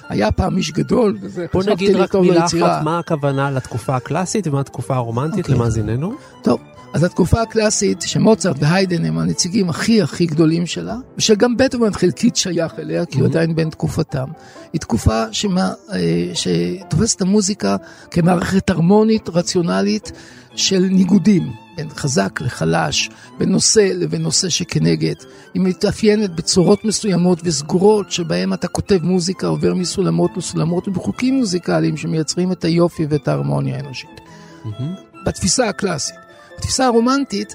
[0.09, 4.61] היה פעם איש גדול, וזה בוא נגיד רק מילה אחת, מה הכוונה לתקופה הקלאסית ומה
[4.61, 5.38] התקופה הרומנטית okay.
[5.38, 5.55] אוקיי.
[5.55, 6.14] למאזיננו?
[6.42, 6.61] טוב,
[6.94, 12.72] אז התקופה הקלאסית, שמוצרט והיידן הם הנציגים הכי הכי גדולים שלה, ושגם בטהובן חלקית שייך
[12.78, 13.30] אליה, כי הוא mm-hmm.
[13.30, 14.28] עדיין בין תקופתם,
[14.72, 17.76] היא תקופה שמה, אה, שתופסת את המוזיקה
[18.11, 20.12] כמערכת הרמונית, רציונלית,
[20.57, 25.14] של ניגודים, בין חזק לחלש, בין נושא לבין נושא שכנגד.
[25.54, 32.52] היא מתאפיינת בצורות מסוימות וסגורות שבהן אתה כותב מוזיקה, עובר מסולמות לסולמות ובחוקים מוזיקליים שמייצרים
[32.52, 34.20] את היופי ואת ההרמוניה האנושית.
[34.64, 35.24] Mm-hmm.
[35.26, 36.24] בתפיסה הקלאסית.
[36.64, 37.55] בתפיסה הרומנטית,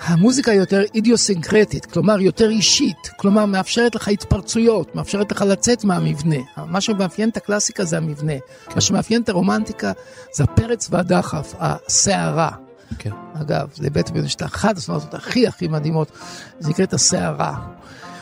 [0.00, 6.36] המוזיקה יותר אידיוסינקרטית, כלומר יותר אישית, כלומר מאפשרת לך התפרצויות, מאפשרת לך לצאת מהמבנה.
[6.56, 8.32] מה שמאפיין את הקלאסיקה זה המבנה.
[8.38, 8.74] כן.
[8.74, 9.92] מה שמאפיין את הרומנטיקה
[10.34, 12.50] זה הפרץ והדחף, הסערה.
[12.98, 13.10] כן.
[13.40, 16.10] אגב, לבית בן יש את אחת הסצנות הכי הכי מדהימות,
[16.58, 17.54] זה נקראת הסערה.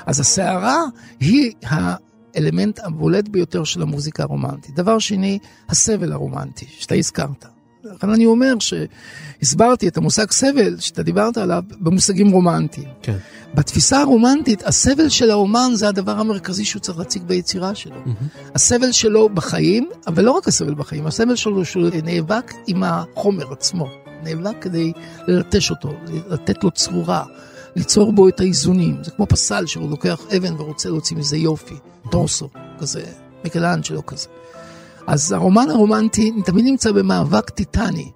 [0.07, 0.83] אז הסערה
[1.21, 4.75] היא האלמנט הבולט ביותר של המוזיקה הרומנטית.
[4.75, 5.39] דבר שני,
[5.69, 7.58] הסבל הרומנטי, שאתה הזכרת.
[7.85, 12.89] לכן אני אומר שהסברתי את המושג סבל שאתה דיברת עליו במושגים רומנטיים.
[13.03, 13.17] כן.
[13.55, 17.97] בתפיסה הרומנטית, הסבל של האומן זה הדבר המרכזי שהוא צריך להציג ביצירה שלו.
[17.97, 18.51] Mm-hmm.
[18.55, 23.89] הסבל שלו בחיים, אבל לא רק הסבל בחיים, הסבל שלו שהוא נאבק עם החומר עצמו.
[24.23, 24.93] נאבק כדי
[25.27, 25.93] ללטש אותו,
[26.29, 27.25] לתת לו צרורה,
[27.77, 28.97] ליצור בו את האיזונים.
[29.03, 31.75] זה כמו פסל שהוא לוקח אבן ורוצה להוציא מזה יופי,
[32.11, 33.03] טורסו, כזה,
[33.45, 34.29] מיקלאנג'לו כזה.
[35.09, 38.11] אז הרומן הרומנטי תמיד נמצא במאבק טיטני.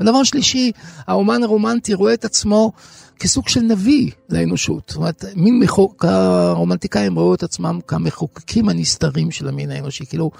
[0.00, 0.72] ודבר שלישי,
[1.06, 2.72] הרומן הרומנטי רואה את עצמו
[3.18, 4.82] כסוג של נביא לאנושות.
[4.88, 10.06] זאת אומרת, מין מחוק, הרומנטיקאים ראו את עצמם כמחוקקים הנסתרים של המין האנושי.
[10.06, 10.30] כאילו,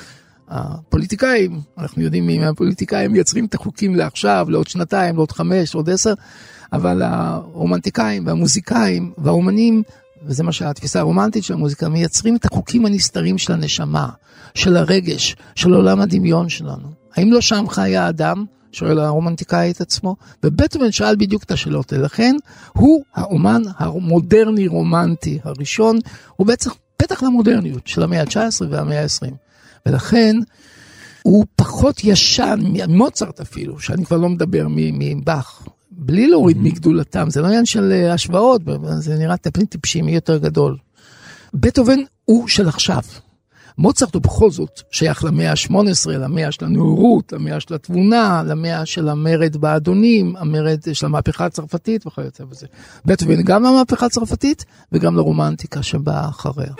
[0.48, 6.14] הפוליטיקאים, אנחנו יודעים מי מהפוליטיקאים מייצרים את החוקים לעכשיו, לעוד שנתיים, לעוד חמש, לעוד עשר,
[6.72, 9.82] אבל הרומנטיקאים והמוזיקאים והאומנים
[10.26, 14.08] וזה מה שהתפיסה הרומנטית של המוזיקה, מייצרים את החוקים הנסתרים של הנשמה,
[14.54, 16.88] של הרגש, של עולם הדמיון שלנו.
[17.16, 18.44] האם לא שם חי האדם?
[18.72, 22.04] שואל הרומנטיקאי את עצמו, ובטמן שאל בדיוק את השאלות האלה.
[22.04, 22.37] לכן,
[22.72, 25.98] הוא האומן המודרני-רומנטי הראשון,
[26.37, 29.34] הוא בעצם פתח למודרניות של המאה ה-19 והמאה ה-20.
[29.87, 30.37] ולכן,
[31.22, 36.61] הוא פחות ישן ממוצרט אפילו, שאני כבר לא מדבר מבאך, בלי להוריד mm-hmm.
[36.61, 38.62] מגדולתם, זה לא עניין של אה, השוואות,
[38.98, 40.76] זה נראה טפלין טיפשי מי יותר גדול.
[41.54, 43.02] בטהובן הוא של עכשיו.
[43.78, 49.08] מוצרט הוא בכל זאת שייך למאה ה-18, למאה של הנאורות, למאה של התבונה, למאה של
[49.08, 52.66] המרד באדונים, המרד של המהפכה הצרפתית וכיוצא בזה.
[53.04, 56.72] בטהובן גם למהפכה הצרפתית וגם לרומנטיקה שבאה אחריה.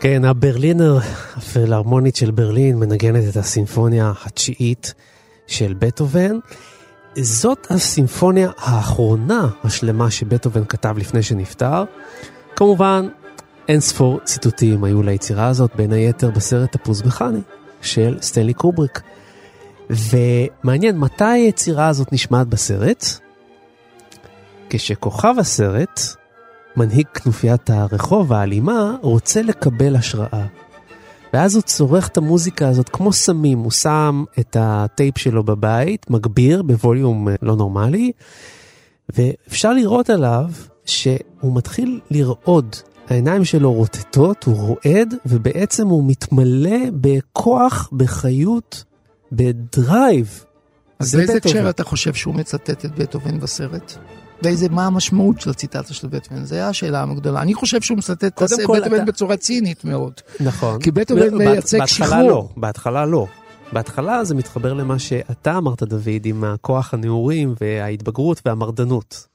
[0.00, 0.98] כן, הברלינר
[1.36, 4.94] הפילהרמונית של ברלין מנגנת את הסימפוניה התשיעית
[5.46, 6.38] של בטהובן.
[7.16, 11.84] זאת הסימפוניה האחרונה השלמה שבטהובן כתב לפני שנפטר.
[12.56, 13.08] כמובן,
[13.68, 17.40] אין ספור ציטוטים היו ליצירה הזאת, בין היתר בסרט תפוז מכני
[17.82, 19.00] של סטנלי קובריק.
[19.90, 23.04] ומעניין, מתי היצירה הזאת נשמעת בסרט?
[24.70, 26.00] כשכוכב הסרט,
[26.78, 30.46] מנהיג כנופיית הרחוב האלימה, רוצה לקבל השראה.
[31.32, 36.62] ואז הוא צורך את המוזיקה הזאת כמו סמים, הוא שם את הטייפ שלו בבית, מגביר
[36.62, 38.12] ב volume לא נורמלי,
[39.08, 40.50] ואפשר לראות עליו
[40.84, 42.76] שהוא מתחיל לרעוד.
[43.08, 48.84] העיניים שלו רוטטות, הוא רועד, ובעצם הוא מתמלא בכוח, בחיות,
[49.32, 50.44] ב drive.
[50.98, 53.98] אז באיזה הקשר אתה חושב שהוא מצטט את בטהובן בסרט?
[54.42, 56.44] ואיזה, מה המשמעות של הציטטה של בטהובן?
[56.44, 57.42] זו השאלה הגדולה.
[57.42, 59.04] אני חושב שהוא מצטט את בטהובן אתה...
[59.04, 60.12] בצורה צינית מאוד.
[60.40, 60.80] נכון.
[60.80, 62.08] כי בטהובן מייצג שחרור.
[62.10, 63.26] בהתחלה לא, בהתחלה לא.
[63.72, 69.26] בהתחלה זה מתחבר למה שאתה אמרת, דוד, עם הכוח הנעורים וההתבגרות והמרדנות.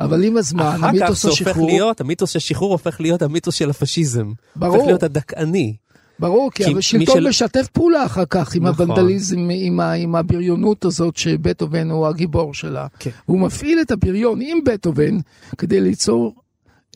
[0.00, 1.34] אבל עם הזמן, המיתוס השחרור...
[1.34, 4.32] אחר כך זה הופך להיות, המיתוס של שחרור הופך להיות המיתוס של הפשיזם.
[4.56, 4.74] ברור.
[4.74, 5.76] הופך להיות הדכאני.
[6.18, 7.28] ברור, כי, כי השלטון של...
[7.28, 8.90] משתף פעולה אחר כך עם נכון.
[8.90, 12.86] הוונדליזם, עם, ה, עם הבריונות הזאת שבטהובן הוא הגיבור שלה.
[12.98, 13.10] כן.
[13.26, 15.18] הוא מפעיל את הבריון עם בטהובן
[15.58, 16.34] כדי ליצור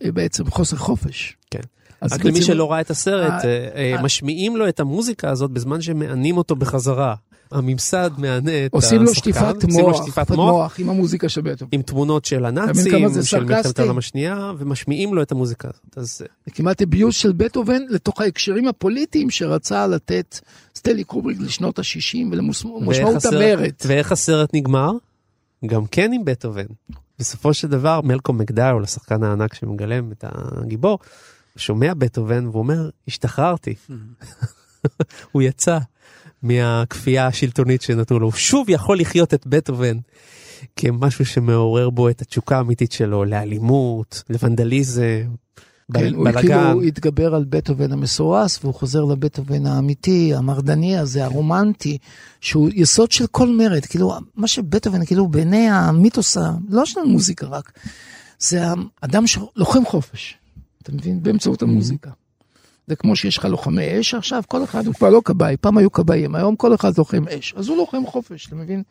[0.04, 1.36] אה, בעצם חוסר חופש.
[1.50, 1.60] כן.
[2.00, 3.44] אז רק למי שלא ראה את הסרט.
[3.44, 7.14] אה, אה, משמיעים לו את המוזיקה הזאת בזמן שמענים אותו בחזרה.
[7.52, 8.96] הממסד מענה את השחקן.
[8.96, 11.70] עושים לו שטיפת מוח, שטיפת מוח, מוח עם המוזיקה של בטהובן.
[11.72, 15.98] עם תמונות של הנאצים, של מלחמת העולם השנייה, ומשמיעים לו את המוזיקה הזאת.
[15.98, 16.18] אז...
[16.18, 20.40] זה כמעט הביוש של בטהובן לתוך ההקשרים הפוליטיים שרצה לתת
[20.76, 23.72] סטלי קובריק לשנות ה-60 ולמשמעות המרד.
[23.86, 24.92] ואיך הסרט נגמר?
[25.66, 26.66] גם כן עם בטהובן.
[27.18, 30.98] בסופו של דבר, מלקום מקדאול, השחקן הענק שמגלם את הגיבור,
[31.56, 33.74] שומע בטהובן ואומר, השתחררתי.
[35.32, 35.78] הוא יצא.
[36.42, 38.26] מהכפייה השלטונית שנתנו לו.
[38.26, 39.96] הוא שוב יכול לחיות את בטהובן
[40.76, 45.02] כמשהו שמעורר בו את התשוקה האמיתית שלו לאלימות, לוונדליזם,
[45.92, 51.98] כן, הוא כאילו התגבר על בטהובן המסורס והוא חוזר לבטהובן האמיתי, המרדני הזה, הרומנטי,
[52.40, 56.36] שהוא יסוד של כל מרד, כאילו מה שבטהובן, כאילו בעיני המיתוס,
[56.68, 57.72] לא של המוזיקה רק,
[58.38, 58.64] זה
[59.00, 60.36] אדם שלוחם חופש,
[60.82, 61.22] אתה מבין?
[61.22, 62.10] באמצעות המוזיקה.
[62.92, 65.92] זה כמו שיש לך לוחמי אש עכשיו, כל אחד הוא כבר לא כבאי, פעם היו
[65.92, 68.82] כבאים, היום כל אחד לוחם אש, אז הוא לוחם חופש, אתה מבין?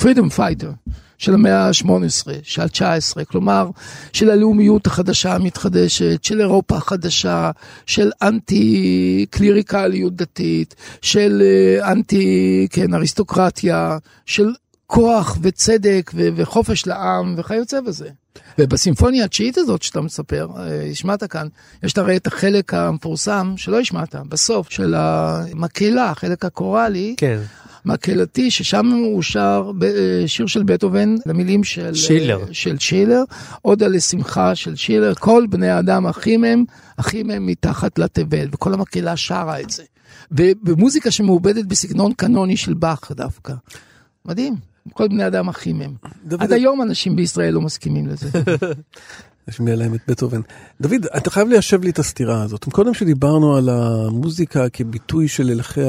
[0.00, 0.70] freedom uh, fighter
[1.18, 3.70] של המאה ה-18, של ה-19, כלומר,
[4.12, 7.50] של הלאומיות החדשה המתחדשת, של אירופה החדשה,
[7.86, 14.52] של אנטי קליריקליות דתית, של uh, אנטי, כן, אריסטוקרטיה, של
[14.86, 18.08] כוח וצדק ו- וחופש לעם וכיוצא בזה.
[18.58, 21.46] ובסימפוניה התשיעית הזאת שאתה מספר, אה, השמעת כאן,
[21.82, 27.14] יש הרי את החלק המפורסם שלא השמעת, בסוף, של המקהלה, החלק הקוראלי.
[27.16, 27.40] כן.
[27.84, 33.22] מקהלתי, ששם הוא שר אה, שיר של בטהובן, למילים של שילר, אה, של שילר,
[33.62, 36.64] עוד על לשמחה של שילר, כל בני האדם אחים הם,
[36.96, 39.82] אחים הם מתחת לתבל, וכל המקהלה שרה את זה.
[40.30, 43.52] ובמוזיקה שמעובדת בסגנון קנוני של באך דווקא.
[44.24, 44.69] מדהים.
[44.92, 45.94] כל בני אדם אחים הם.
[46.38, 48.28] עד היום אנשים בישראל לא מסכימים לזה.
[49.48, 50.40] להשמיע להם את בטהובן.
[50.80, 52.64] דוד, אתה חייב ליישב לי את הסתירה הזאת.
[52.64, 55.80] קודם שדיברנו על המוזיקה כביטוי של הלכי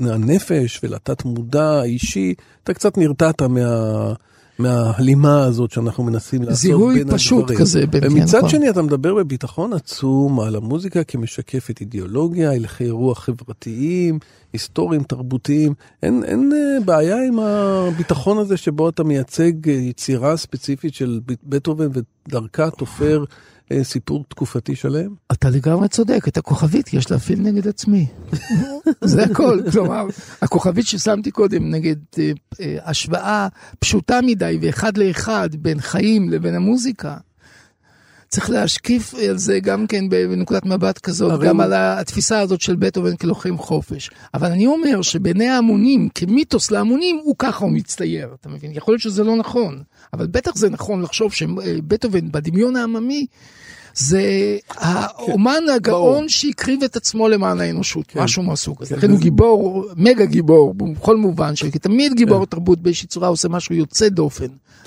[0.00, 4.12] הנפש ולתת מודע האישי, אתה קצת נרתעת מה...
[4.58, 6.94] מההלימה הזאת שאנחנו מנסים לעשות בין הדברים.
[6.94, 12.52] זיהוי פשוט כזה בין ומצד כן, שני אתה מדבר בביטחון עצום על המוזיקה כמשקפת אידיאולוגיה,
[12.52, 14.18] הלכי רוח חברתיים,
[14.52, 15.74] היסטוריים, תרבותיים.
[16.02, 21.88] אין, אין אה, בעיה עם הביטחון הזה שבו אתה מייצג אה, יצירה ספציפית של בטהובן
[22.28, 23.24] ודרכה תופר
[23.82, 25.14] סיפור תקופתי שלם?
[25.32, 28.06] אתה לגמרי צודק, את הכוכבית יש להפעיל נגד עצמי.
[29.04, 30.06] זה הכל, כלומר,
[30.42, 33.48] הכוכבית ששמתי קודם נגד אה, אה, השוואה
[33.78, 37.16] פשוטה מדי ואחד לאחד בין חיים לבין המוזיקה.
[38.28, 43.16] צריך להשקיף על זה גם כן בנקודת מבט כזאת, גם על התפיסה הזאת של בטהובן
[43.16, 44.10] כלוחם חופש.
[44.34, 48.70] אבל אני אומר שבעיני ההמונים, כמיתוס להמונים, הוא ככה הוא מצטייר, אתה מבין?
[48.74, 53.26] יכול להיות שזה לא נכון, אבל בטח זה נכון לחשוב שבטהובן בדמיון העממי,
[53.96, 58.22] זה האומן כן, הגאון שהקריב את עצמו למען האנושות, כן.
[58.22, 58.90] משהו מהסוג הזה.
[58.90, 58.96] כן.
[58.96, 62.44] לכן הוא גיבור, מגה גיבור, בכל מובן, כי תמיד גיבור כן.
[62.44, 64.46] תרבות באיזושהי צורה עושה משהו יוצא דופן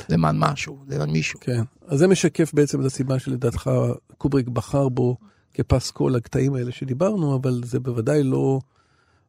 [0.10, 1.40] למען משהו, למען מישהו.
[1.40, 3.70] כן, אז זה משקף בעצם את הסיבה שלדעתך
[4.18, 5.18] קובריק בחר בו
[5.54, 8.60] כפסקול הקטעים האלה שדיברנו, אבל זה בוודאי לא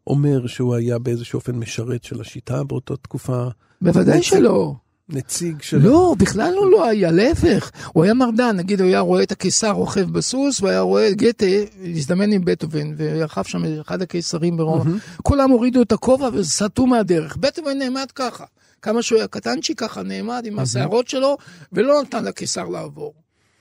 [0.07, 3.49] אומר שהוא היה באיזשהו אופן משרת של השיטה באותה תקופה.
[3.81, 4.75] בוודאי שלא.
[5.13, 5.79] נציג של...
[5.79, 7.71] לא, בכלל הוא לא היה, להפך.
[7.93, 11.47] הוא היה מרדן, נגיד הוא היה רואה את הקיסר רוכב בסוס, והוא היה רואה גתה,
[11.95, 14.91] הזדמן עם בטהובן, ויחף שם אחד הקיסרים ברומא.
[15.23, 17.37] כולם הורידו את הכובע וסטו מהדרך.
[17.37, 18.45] בטהובן נעמד ככה.
[18.83, 21.37] כמה שהוא היה קטנצ'י ככה נעמד עם השערות שלו,
[21.73, 23.15] ולא נתן לקיסר לעבור.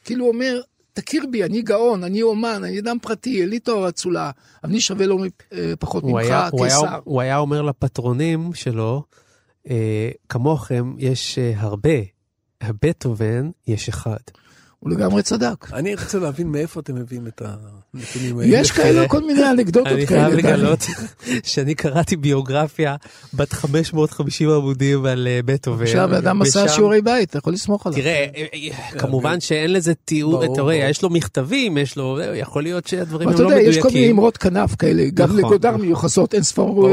[0.05, 0.61] כאילו הוא אומר,
[0.93, 4.31] תכיר בי, אני גאון, אני אומן, אני אדם פרטי, אין לי תואר אצולה,
[4.63, 5.23] אבל אני שווה לו
[5.53, 6.77] אה, פחות ממך, היה, הוא, היה.
[7.03, 9.03] הוא היה אומר לפטרונים שלו,
[10.29, 11.99] כמוכם יש אה, הרבה,
[12.63, 14.19] בטהובן יש אחד.
[14.79, 15.73] הוא לגמרי צדק.
[15.73, 18.57] אני רוצה להבין מאיפה אתם מביאים את הנתונים האלה.
[18.57, 20.21] יש כאלה כל מיני אנקדוטות אני כאלה.
[20.21, 20.53] חייב דני.
[20.53, 20.79] לגלות
[21.43, 22.95] שאני קראתי ביוגרפיה
[23.33, 25.83] בת 550 עמודים על אה, בטהובן.
[25.83, 27.99] עכשיו אדם עשה שיעורי בית, אתה יכול לסמוך עליו.
[27.99, 30.75] תראה, אה, אה, כמובן שאין לזה תיאור, אתה רואה.
[30.75, 33.99] יש לו מכתבים, יש לו, יכול להיות שהדברים הם אתה לא יודע, יש כל מיני
[33.99, 34.15] מדויקים.
[34.15, 35.81] אמרות כנף כאלה, גם נכון, לגודר נכון.
[35.81, 36.89] מיוחסות, אין ספור.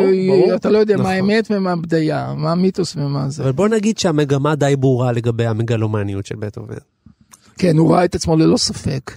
[0.54, 1.12] אתה לא יודע מה נכון.
[1.12, 3.42] האמת ומה הבדיה, מה המיתוס ומה זה.
[3.42, 6.95] אבל בוא נגיד שהמגמה די ברורה לגבי המגלומניות של בטהובן.
[7.58, 9.12] כן, הוא ראה את עצמו ללא ספק,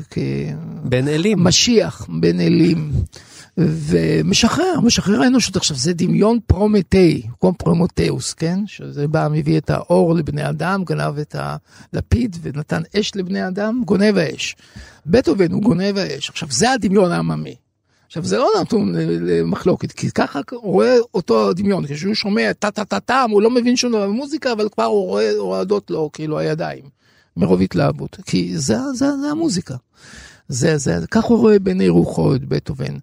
[0.83, 1.37] בן אלים.
[1.37, 2.91] כמשיח בין אלים,
[3.57, 5.55] ומשחרר, משחרר האנושות.
[5.55, 8.59] עכשיו, זה דמיון פרומטאי, כמו פרומטאוס, כן?
[8.67, 11.35] שזה בא, מביא את האור לבני אדם, גנב את
[11.93, 14.55] הלפיד ונתן אש לבני אדם, גונב האש.
[15.05, 16.29] בטהובן הוא גונב האש.
[16.29, 17.55] עכשיו, זה הדמיון העממי.
[18.07, 22.85] עכשיו זה לא נתון למחלוקת, כי ככה הוא רואה אותו דמיון, כשהוא שומע טה טה
[22.85, 26.39] טה טם, הוא לא מבין שום דבר במוזיקה, אבל כבר הוא רואה רועדות לו כאילו
[26.39, 26.83] הידיים,
[27.37, 29.75] מרוב התלהבות, כי זה, זה, זה המוזיקה.
[30.47, 32.97] זה, זה, כך הוא רואה בעיני רוחו את בטהובן,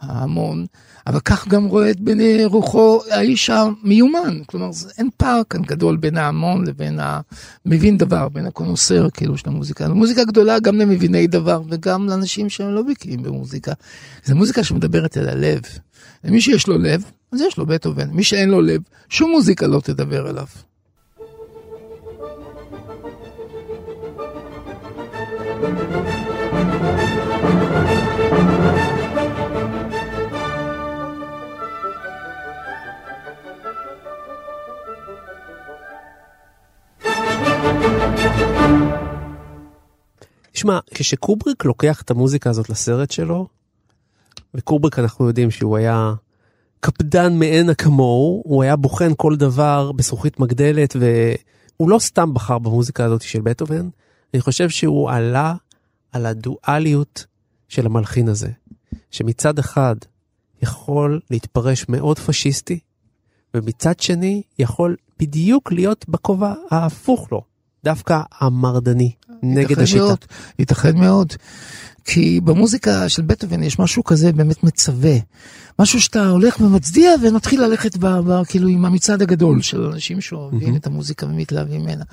[0.00, 0.66] ההמון,
[1.06, 5.96] אבל כך גם רואה את בעיני רוחו האיש המיומן, כלומר זה, אין פער כאן גדול
[5.96, 9.88] בין ההמון לבין המבין דבר, בין הקונוסר כאילו של המוזיקה.
[9.88, 13.72] מוזיקה גדולה גם למביני דבר וגם לאנשים שהם לא בקיאים במוזיקה.
[14.24, 15.62] זו מוזיקה שמדברת אל הלב.
[16.24, 18.10] למי שיש לו לב, אז יש לו בטהובן.
[18.10, 20.46] מי שאין לו לב, שום מוזיקה לא תדבר אליו.
[25.62, 25.68] תשמע,
[40.94, 43.46] כשקובריק לוקח את המוזיקה הזאת לסרט שלו,
[44.54, 46.14] וקובריק אנחנו יודעים שהוא היה
[46.80, 53.04] קפדן מעין כמוהו, הוא היה בוחן כל דבר בזכוכית מגדלת, והוא לא סתם בחר במוזיקה
[53.04, 53.88] הזאת של בטהובן,
[54.34, 55.54] אני חושב שהוא עלה
[56.12, 57.26] על הדואליות
[57.68, 58.48] של המלחין הזה,
[59.10, 59.96] שמצד אחד
[60.62, 62.78] יכול להתפרש מאוד פשיסטי,
[63.54, 67.42] ומצד שני יכול בדיוק להיות בכובע ההפוך לו,
[67.84, 69.12] דווקא המרדני,
[69.42, 70.04] נגד השיטה.
[70.04, 70.18] מאוד,
[70.58, 71.32] ייתכן מאוד.
[72.04, 75.16] כי במוזיקה של בטהובן יש משהו כזה באמת מצווה.
[75.78, 80.76] משהו שאתה הולך ומצדיע ונתחיל ללכת ב, ב, כאילו עם המצעד הגדול של אנשים שאוהבים
[80.76, 82.04] את המוזיקה ומתלהבים ממנה.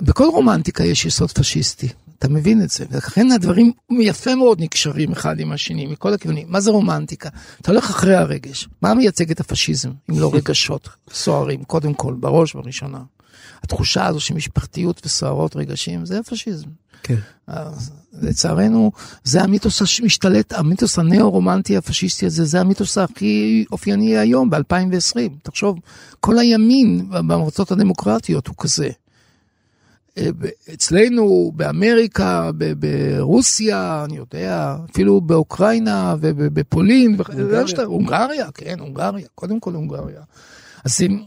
[0.00, 1.88] בכל רומנטיקה יש יסוד פשיסטי,
[2.18, 6.46] אתה מבין את זה, ולכן הדברים יפה מאוד נקשרים אחד עם השני מכל הכיוונים.
[6.48, 7.28] מה זה רומנטיקה?
[7.60, 8.68] אתה הולך אחרי הרגש.
[8.82, 13.00] מה מייצג את הפשיזם אם לא רגשות סוערים, קודם כל, בראש ובראשונה.
[13.62, 16.68] התחושה הזו של משפחתיות וסוערות רגשים, זה הפשיזם.
[17.02, 17.16] כן.
[17.46, 18.92] אז לצערנו,
[19.24, 25.18] זה המיתוס המשתלט, המיתוס הנאו-רומנטי הפשיסטי הזה, זה המיתוס הכי אופייני היום, ב-2020.
[25.42, 25.78] תחשוב,
[26.20, 28.88] כל הימין בארצות הדמוקרטיות הוא כזה.
[30.74, 37.84] אצלנו, באמריקה, ברוסיה, אני יודע, אפילו באוקראינה ובפולין, הונגריה.
[37.84, 40.20] הונגריה, כן, הונגריה, קודם כל הונגריה.
[40.84, 41.22] אז אם,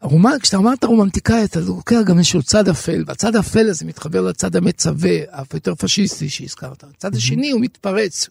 [0.00, 4.56] הרומן, כשאתה אמרת רומנטיקאי, אתה לוקח גם איזשהו צד אפל, והצד האפל הזה מתחבר לצד
[4.56, 6.84] המצווה, אף יותר פשיסטי שהזכרת.
[6.84, 8.28] הצד השני הוא מתפרץ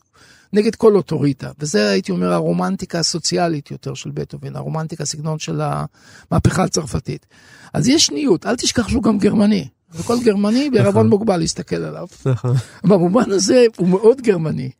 [0.54, 6.64] נגד כל אוטוריטה, וזה הייתי אומר הרומנטיקה הסוציאלית יותר של בטהובן, הרומנטיקה הסגנון של המהפכה
[6.64, 7.26] הצרפתית.
[7.74, 12.08] אז יש שניות, אל תשכח שהוא גם גרמני, וכל גרמני בערבון מוגבל להסתכל עליו.
[12.26, 12.56] נכון.
[12.84, 14.72] במובן הזה הוא מאוד גרמני.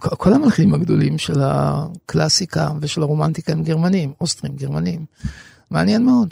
[0.00, 5.04] כל המלחינים הגדולים של הקלאסיקה ושל הרומנטיקה הם גרמנים, אוסטרים, גרמנים.
[5.70, 6.28] מעניין מאוד.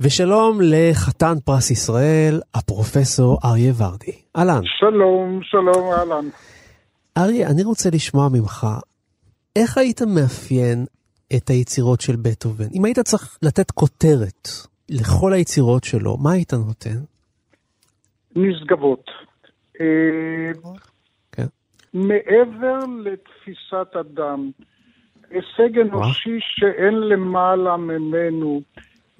[0.00, 4.12] ושלום לחתן פרס ישראל, הפרופסור אריה ורדי.
[4.36, 4.60] אהלן.
[4.80, 6.28] שלום, שלום, אהלן.
[7.18, 8.66] אריה, אני רוצה לשמוע ממך,
[9.56, 10.86] איך היית מאפיין
[11.36, 12.66] את היצירות של בטהובן?
[12.74, 14.48] אם היית צריך לתת כותרת
[14.90, 16.98] לכל היצירות שלו, מה היית נותן?
[18.36, 19.10] נשגבות.
[19.80, 20.52] אה,
[21.32, 21.46] כן.
[21.94, 24.50] מעבר לתפיסת אדם,
[25.30, 28.60] הישג אנושי שאין למעלה ממנו.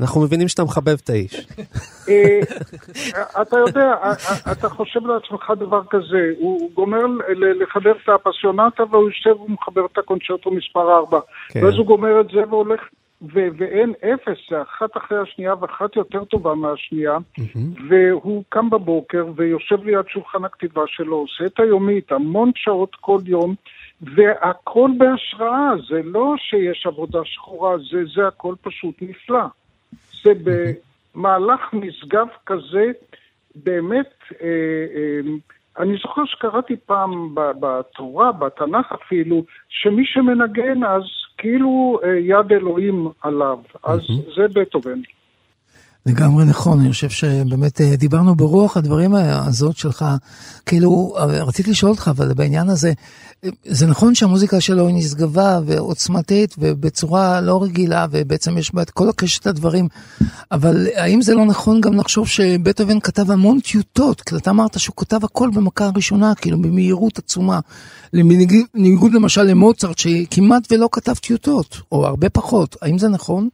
[0.01, 1.47] אנחנו מבינים שאתה מחבב את האיש.
[2.09, 2.41] אה,
[3.43, 4.12] אתה יודע, אה,
[4.53, 7.07] אתה חושב לעצמך דבר כזה, הוא גומר
[7.61, 11.21] לחבר את האפסיונטה והוא יושב ומחבר את הקונצ'רטו מספר 4.
[11.49, 11.64] כן.
[11.64, 12.81] ואז הוא גומר את זה והולך
[13.23, 17.19] ו- ואין אפס, זה אחת אחרי השנייה ואחת יותר טובה מהשנייה,
[17.89, 23.55] והוא קם בבוקר ויושב ליד שולחן הכתיבה שלו, עושה את היומית, המון שעות כל יום,
[24.03, 29.45] והכל בהשראה, זה לא שיש עבודה שחורה, זה, זה הכל פשוט נפלא.
[30.23, 30.33] זה
[31.14, 32.91] במהלך נשגב כזה,
[33.55, 34.47] באמת, אה,
[34.97, 35.21] אה,
[35.79, 41.03] אני זוכר שקראתי פעם בתורה, בתנ"ך אפילו, שמי שמנגן אז
[41.39, 44.01] כאילו אה, יד אלוהים עליו, אז
[44.37, 45.01] זה בטהובן.
[46.07, 50.04] לגמרי נכון, אני חושב שבאמת אה, דיברנו ברוח הדברים הזאת שלך,
[50.66, 52.92] כאילו, אה, רציתי לשאול אותך, אבל בעניין הזה,
[53.44, 58.90] אה, זה נכון שהמוזיקה שלו היא נשגבה ועוצמתית ובצורה לא רגילה, ובעצם יש בה את
[58.90, 59.88] כל הקשת הדברים,
[60.52, 64.20] אבל האם זה לא נכון גם לחשוב שבטהובן כתב המון טיוטות?
[64.20, 67.61] כי אתה אמרת שהוא כתב הכל במכה הראשונה, כאילו במהירות עצומה,
[68.12, 73.48] בניגוד למשל למוצרט, שכמעט ולא כתב טיוטות, או הרבה פחות, האם זה נכון?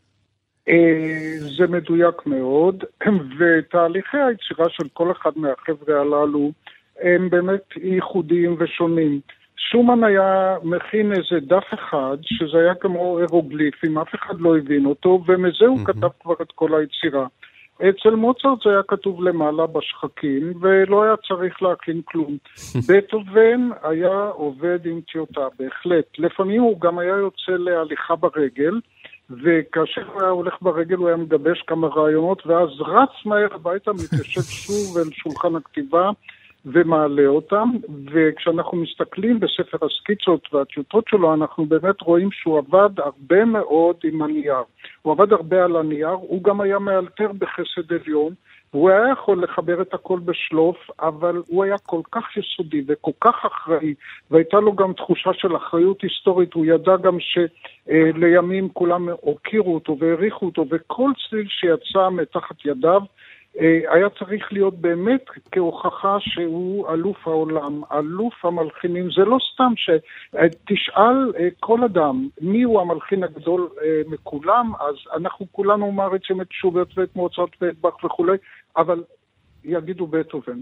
[0.68, 2.84] אה, זה מדויק מאוד,
[3.38, 6.52] ותהליכי היצירה של כל אחד מהחבר'ה הללו
[7.00, 9.20] הם באמת ייחודיים ושונים.
[9.56, 15.24] שומן היה מכין איזה דף אחד, שזה היה כמו אירוגליפים, אף אחד לא הבין אותו,
[15.26, 17.26] ומזה הוא כתב כבר את כל היצירה.
[17.88, 22.36] אצל מוצרט זה היה כתוב למעלה בשחקים, ולא היה צריך להכין כלום.
[22.88, 26.06] בטהובן היה עובד עם טיוטה, בהחלט.
[26.18, 28.80] לפעמים הוא גם היה יוצא להליכה ברגל,
[29.42, 34.40] וכאשר הוא היה הולך ברגל הוא היה מגבש כמה רעיונות, ואז רץ מהר הביתה, מתיישב
[34.40, 36.10] שוב אל שולחן הכתיבה
[36.66, 37.68] ומעלה אותם,
[38.12, 44.62] וכשאנחנו מסתכלים בספר הסקיצות והטיוטות שלו, אנחנו באמת רואים שהוא עבד הרבה מאוד עם הנייר.
[45.02, 48.34] הוא עבד הרבה על הנייר, הוא גם היה מאלתר בחסד עליון.
[48.72, 53.44] הוא היה יכול לחבר את הכל בשלוף, אבל הוא היה כל כך יסודי וכל כך
[53.44, 53.94] אחראי,
[54.30, 60.46] והייתה לו גם תחושה של אחריות היסטורית, הוא ידע גם שלימים כולם הוקירו אותו והעריכו
[60.46, 63.02] אותו, וכל צליל שיצא מתחת ידיו,
[63.88, 69.08] היה צריך להיות באמת כהוכחה שהוא אלוף העולם, אלוף המלחינים.
[69.10, 75.46] זה לא סתם שתשאל אה, כל אדם מי הוא המלחין הגדול אה, מכולם, אז אנחנו
[75.52, 78.36] כולנו מעריצים את שוברט ואת מוצרט ואת באך וכולי,
[78.76, 79.02] אבל
[79.64, 80.60] יגידו בטהובן.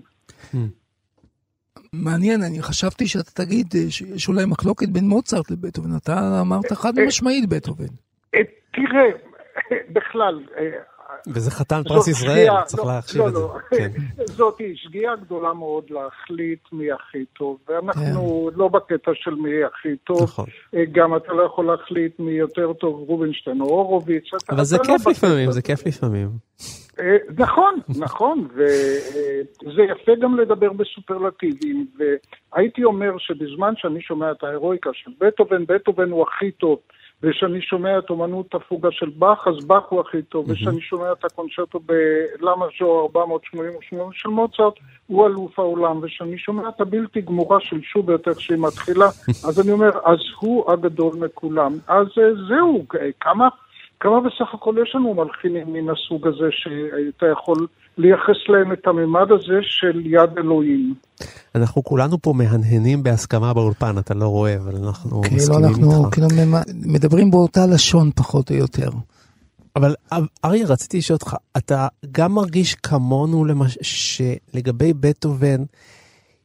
[1.93, 7.49] מעניין, אני חשבתי שאתה תגיד שיש אולי מחלוקת בין מוצרט לבטהובן, אתה אמרת חד משמעית
[7.49, 7.93] בטהובן.
[8.73, 9.11] תראה,
[9.95, 10.45] בכלל,
[11.27, 13.41] וזה חתן פרס ישראל, צריך לא, להחשיב לא, את זה.
[13.41, 13.57] לא.
[13.71, 13.91] כן.
[14.39, 20.23] זאת שגיאה גדולה מאוד להחליט מי הכי טוב, ואנחנו לא בקטע של מי הכי טוב.
[20.23, 20.47] נכון.
[20.93, 24.25] גם אתה לא יכול להחליט מי יותר טוב, רובינשטיין או הורוביץ.
[24.51, 25.53] אבל זה לא כיף לפעמים.
[25.53, 26.29] זה כיף לפעמים.
[27.01, 34.91] אה, נכון, נכון, וזה יפה גם לדבר בסופרלטיבים, והייתי אומר שבזמן שאני שומע את ההירואיקה
[34.93, 36.79] של בטהובן, בטהובן הוא הכי טוב,
[37.23, 41.25] וכשאני שומע את אומנות הפוגה של באך, אז באך הוא הכי טוב, וכשאני שומע את
[41.25, 44.75] הקונצ'רטו בלמה ז'ו 488 של מוצרט,
[45.07, 49.09] הוא אלוף העולם, וכשאני שומע את הבלתי גמורה של שוברט, איך שהיא מתחילה,
[49.49, 51.79] אז אני אומר, אז הוא הגדול מכולם.
[51.89, 52.85] אז אה, זהו,
[53.21, 53.49] כמה...
[54.03, 57.67] כמה בסך הכל יש לנו מלחינים מן הסוג הזה שאתה יכול
[58.01, 60.95] לייחס להם את הממד הזה של יד אלוהים.
[61.55, 66.15] אנחנו כולנו פה מהנהנים בהסכמה באולפן, אתה לא רואה, אבל אנחנו כאילו מסכימים אנחנו איתך.
[66.15, 66.29] כאילו
[66.85, 68.91] מדברים באותה לשון פחות או יותר.
[69.77, 73.79] אבל אב- אריה, רציתי לשאול אותך, אתה גם מרגיש כמונו למש...
[73.83, 75.65] שלגבי בטהובן,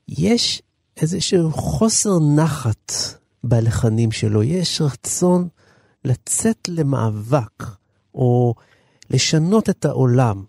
[0.07, 0.61] יש
[1.01, 2.91] איזשהו חוסר נחת
[3.43, 5.47] בלחנים שלו, יש רצון
[6.05, 7.63] לצאת למאבק,
[8.15, 8.53] או
[9.09, 10.43] לשנות את העולם,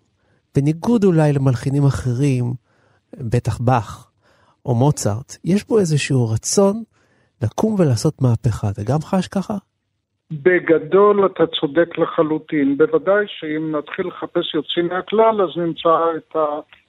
[0.57, 2.45] בניגוד אולי למלחינים אחרים,
[3.31, 4.11] בטח באך
[4.65, 6.75] או מוצרט, יש בו איזשהו רצון
[7.43, 8.67] לקום ולעשות מהפכה.
[8.69, 9.53] אתה גם חש ככה?
[10.31, 12.77] בגדול אתה צודק לחלוטין.
[12.77, 16.35] בוודאי שאם נתחיל לחפש יוצאים מהכלל, אז נמצא את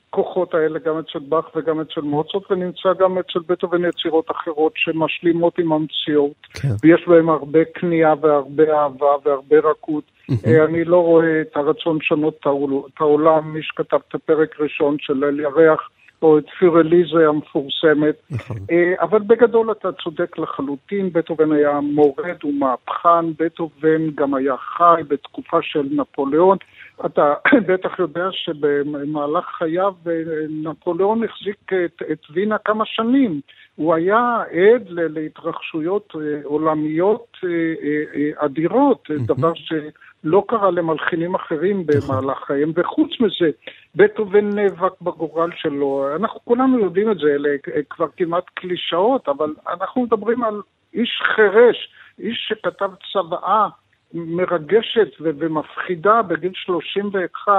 [0.09, 5.59] הכוחות האלה גם אצל באך וגם אצל מוצרט, ונמצא גם אצל בטהובן יצירות אחרות שמשלימות
[5.59, 6.47] עם המציאות.
[6.55, 6.69] כן.
[6.83, 10.05] ויש בהם הרבה כניעה והרבה אהבה והרבה רכות.
[10.47, 15.25] אה, אני לא רואה את הרצון לשנות את העולם, מי שכתב את הפרק הראשון של
[15.25, 15.89] אל ירח,
[16.23, 18.15] או את פירליזה המפורסמת.
[18.31, 18.57] נכון.
[18.71, 25.59] אה, אבל בגדול אתה צודק לחלוטין, בטהובן היה מורד ומהפכן, בטהובן גם היה חי בתקופה
[25.63, 26.59] של נפוליאון.
[27.07, 27.35] אתה
[27.69, 30.13] בטח יודע שבמהלך חייו אה,
[30.49, 33.41] נפוליאון החזיק את, את וינה כמה שנים.
[33.77, 39.09] הוא היה עד להתרחשויות אה, עולמיות אה, אדירות.
[39.27, 43.51] דבר שלא קרה למלחינים אחרים במהלך חייהם, וחוץ מזה,
[43.95, 46.07] בטהובן נאבק בגורל שלו.
[46.17, 47.49] אנחנו כולנו יודעים את זה, אלה
[47.91, 50.61] כבר כמעט קלישאות, אבל אנחנו מדברים על
[50.95, 51.89] איש חירש,
[52.19, 53.69] איש שכתב צוואה
[54.15, 57.53] מרגשת ומפחידה בגיל 31.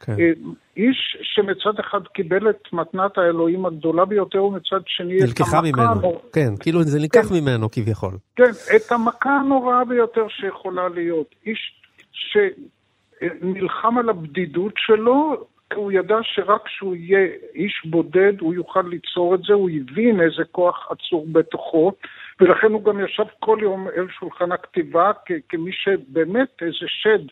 [0.00, 0.12] כן.
[0.12, 0.30] אה,
[0.76, 5.90] איש שמצד אחד קיבל את מתנת האלוהים הגדולה ביותר, ומצד שני את נלקחה המכה ממנו.
[5.92, 8.14] הנור- כן, כאילו זה נלקח ממנו כביכול.
[8.36, 11.34] כן, את המכה הנוראה ביותר שיכולה להיות.
[11.46, 11.80] איש
[12.12, 19.34] שנלחם על הבדידות שלו, כי הוא ידע שרק כשהוא יהיה איש בודד הוא יוכל ליצור
[19.34, 21.92] את זה, הוא הבין איזה כוח עצור בתוכו,
[22.40, 25.10] ולכן הוא גם ישב כל יום אל שולחן הכתיבה
[25.48, 27.24] כמי שבאמת איזה שד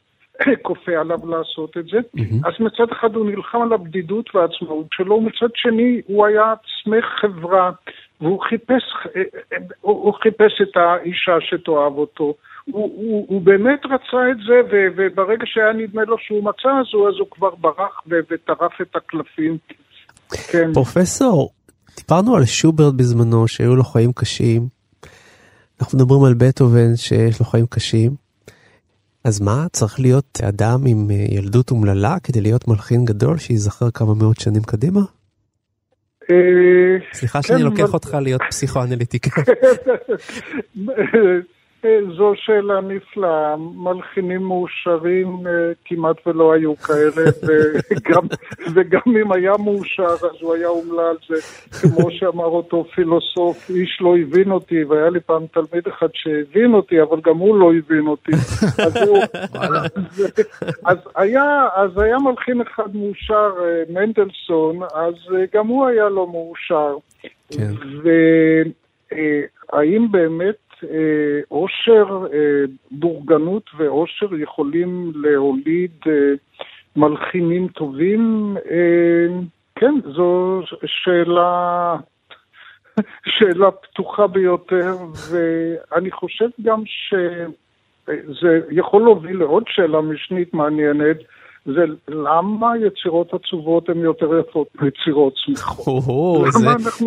[0.67, 1.99] כופה עליו לעשות את זה.
[2.45, 7.71] אז מצד אחד הוא נלחם על הבדידות והעצמאות שלו, ומצד שני הוא היה צמח חברה,
[8.21, 8.83] והוא חיפש,
[9.17, 12.35] אה, אה, הוא חיפש את האישה שתאהב אותו.
[12.65, 16.87] הוא, הוא, הוא באמת רצה את זה, ו, וברגע שהיה נדמה לו שהוא מצא, אז
[16.93, 19.59] הוא, אז הוא כבר ברח ו, וטרף את הקלפים.
[20.53, 20.73] כן.
[20.73, 21.51] פרופסור,
[21.97, 24.84] דיברנו על שוברט בזמנו שהיו לו חיים קשים.
[25.81, 28.15] אנחנו מדברים על בטהובן שיש לו חיים קשים.
[29.25, 34.15] אז מה, צריך להיות אדם עם אה, ילדות אומללה כדי להיות מלחין גדול שייזכר כמה
[34.15, 35.01] מאות שנים קדימה?
[36.31, 36.37] אה,
[37.13, 39.31] סליחה כן, שאני לוקח אבל- אותך להיות פסיכואנליטיקה.
[42.17, 43.57] זו שאלה נפלאה.
[43.57, 47.31] מלחינים מאושרים אה, כמעט ולא היו כאלה,
[47.91, 48.27] וגם,
[48.75, 51.17] וגם אם היה מאושר אז הוא היה אומלל.
[51.29, 51.35] זה
[51.83, 57.03] כמו שאמר אותו פילוסוף, איש לא הבין אותי, והיה לי פעם תלמיד אחד שהבין אותי,
[57.03, 58.33] אבל גם הוא לא הבין אותי.
[58.87, 59.19] אז, הוא,
[59.55, 59.91] אז,
[60.85, 66.27] אז, היה, אז היה מלחין אחד מאושר, אה, מנדלסון, אז אה, גם הוא היה לא
[66.27, 66.97] מאושר.
[67.51, 67.73] כן.
[69.73, 70.74] והאם באמת אה,
[71.49, 76.13] עושר, אה, בורגנות ועושר יכולים להוליד אה,
[76.97, 78.55] מלחינים טובים?
[78.71, 79.27] אה,
[79.75, 81.97] כן, זו שאלה,
[83.39, 84.97] שאלה פתוחה ביותר,
[85.31, 91.17] ואני חושב גם שזה יכול להוביל לעוד שאלה משנית מעניינת.
[91.65, 95.87] זה למה יצירות עצובות הן יותר יפות מיצירות שמחות?
[96.09, 96.45] או,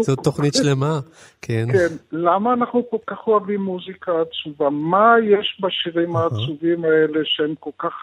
[0.02, 1.00] זו תוכנית שלמה.
[1.42, 1.66] כן.
[1.72, 4.70] כן, למה אנחנו כל כך אוהבים מוזיקה עצובה?
[4.70, 7.94] מה יש בשירים העצובים האלה שהם כל כך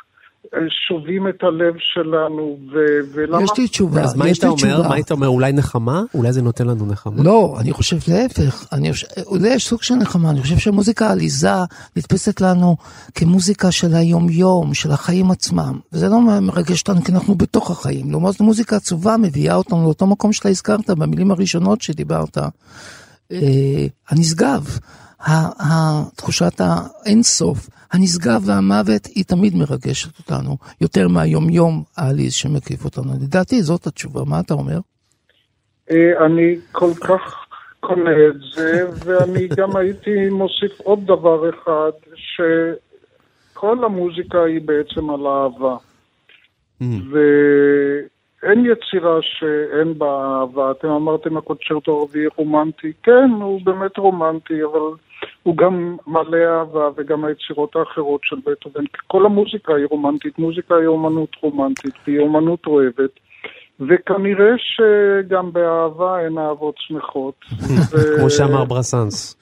[0.88, 3.42] שובים את הלב שלנו, ו- ולמה...
[3.42, 4.74] יש לי תשובה, אז מה יש היית לי אומר?
[4.74, 4.88] תשובה.
[4.88, 5.28] מה היית אומר?
[5.28, 6.02] אולי נחמה?
[6.14, 7.22] אולי זה נותן לנו נחמה?
[7.22, 11.48] לא, אני חושב להפך, אני חושב, אולי יש סוג של נחמה, אני חושב שמוזיקה עליזה
[11.96, 12.76] נתפסת לנו
[13.14, 18.40] כמוזיקה של היום-יום, של החיים עצמם, וזה לא מרגש אותנו כי אנחנו בתוך החיים, לעומת
[18.40, 23.36] מוזיקה עצובה מביאה אותנו לאותו מקום שאתה הזכרת במילים הראשונות שדיברת, אה,
[24.08, 25.03] הנשגב, ה- ה-
[26.16, 33.12] תחושת האינסוף, הנשגב והמוות היא תמיד מרגשת אותנו, יותר מהיום-יום העליז שמקיף אותנו.
[33.22, 34.78] לדעתי זאת התשובה, מה אתה אומר?
[35.90, 37.44] אה, אני כל כך
[37.80, 45.26] קונה את זה, ואני גם הייתי מוסיף עוד דבר אחד, שכל המוזיקה היא בעצם על
[45.26, 45.76] אהבה.
[46.82, 46.84] Mm.
[47.10, 50.70] ואין יצירה שאין בה אהבה.
[50.70, 52.92] אתם אמרתם הקונצ'רטו הרביעי רומנטי.
[53.02, 54.96] כן, הוא באמת רומנטי, אבל
[55.42, 58.84] הוא גם מלא אהבה, וגם היצירות האחרות של בטהובן.
[59.06, 60.38] כל המוזיקה היא רומנטית.
[60.38, 63.10] מוזיקה היא אומנות רומנטית, והיא אומנות אוהבת.
[63.80, 67.34] וכנראה שגם באהבה אין אהבות שמחות.
[67.92, 69.36] ו- כמו שאמר ברסנס.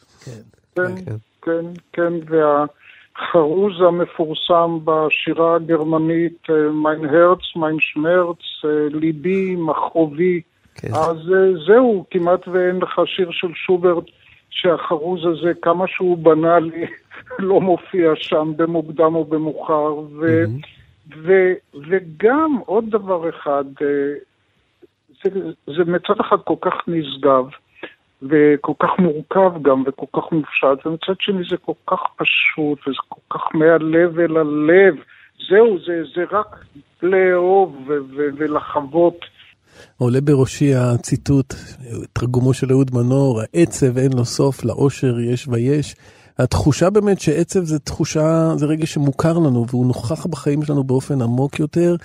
[0.75, 1.17] כן, כן.
[1.43, 8.39] כן, כן, והחרוז המפורסם בשירה הגרמנית, מיין הרץ, מיין שמרץ,
[8.91, 10.41] ליבי, מכאובי,
[10.75, 10.89] כן.
[10.95, 14.05] אז אה, זהו, כמעט ואין לך שיר של שוברט
[14.53, 16.87] שהחרוז הזה, כמה שהוא בנאלי,
[17.39, 19.95] לא מופיע שם במוקדם או במאוחר.
[19.95, 20.45] ו,
[21.23, 21.33] ו,
[21.89, 24.15] וגם עוד דבר אחד, אה,
[25.25, 25.31] זה,
[25.67, 27.45] זה מצד אחד כל כך נשגב,
[28.23, 33.39] וכל כך מורכב גם, וכל כך מופשט, ומצד שני זה כל כך פשוט, וזה כל
[33.39, 34.95] כך מהלב אל הלב.
[35.49, 36.65] זהו, זה, זה רק
[37.03, 39.25] לאהוב ו- ו- ולחוות.
[39.97, 41.55] עולה בראשי הציטוט,
[42.13, 45.95] תרגומו של אהוד מנור, העצב אין לו סוף, לאושר יש ויש.
[46.39, 51.61] התחושה באמת שעצב זה תחושה, זה רגע שמוכר לנו והוא נוכח בחיים שלנו באופן עמוק
[51.61, 51.97] יותר.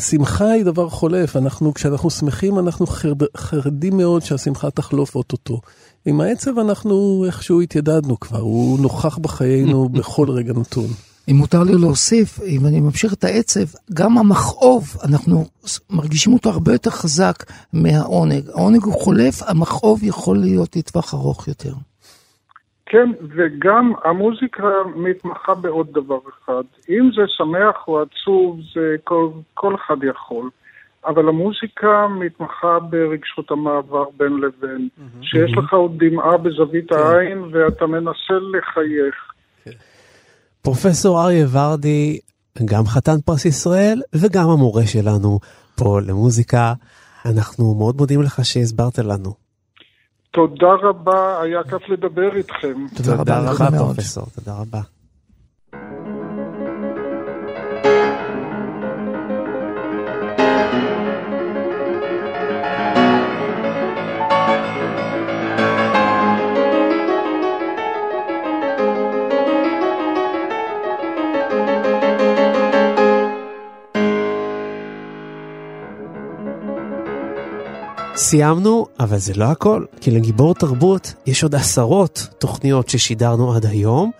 [0.00, 5.60] שמחה היא דבר חולף, אנחנו, כשאנחנו שמחים אנחנו חרד, חרדים מאוד שהשמחה תחלוף אוטוטו.
[6.06, 10.88] עם העצב אנחנו איכשהו התיידדנו כבר, הוא נוכח בחיינו בכל רגע נתון.
[11.30, 15.44] אם מותר לי להוסיף, אם אני ממשיך את העצב, גם המכאוב, אנחנו
[15.90, 17.36] מרגישים אותו הרבה יותר חזק
[17.72, 18.42] מהעונג.
[18.54, 21.72] העונג הוא חולף, המכאוב יכול להיות לטווח ארוך יותר.
[22.86, 26.62] כן, וגם המוזיקה מתמחה בעוד דבר אחד.
[26.90, 30.50] אם זה שמח או עצוב, זה כל, כל אחד יכול.
[31.06, 34.88] אבל המוזיקה מתמחה ברגשות המעבר בין לבין.
[35.22, 39.14] שיש לך עוד דמעה בזווית העין ואתה מנסה לחייך.
[40.64, 42.18] פרופסור אריה ורדי,
[42.64, 45.38] גם חתן פרס ישראל וגם המורה שלנו
[45.76, 46.72] פה למוזיקה.
[47.24, 49.34] אנחנו מאוד מודים לך שהסברת לנו.
[50.30, 52.86] תודה רבה, היה כיף לדבר איתכם.
[52.96, 53.64] תודה רבה לך.
[53.78, 54.80] פרופסור, תודה רבה.
[78.24, 84.10] סיימנו, אבל זה לא הכל, כי לגיבור תרבות יש עוד עשרות תוכניות ששידרנו עד היום,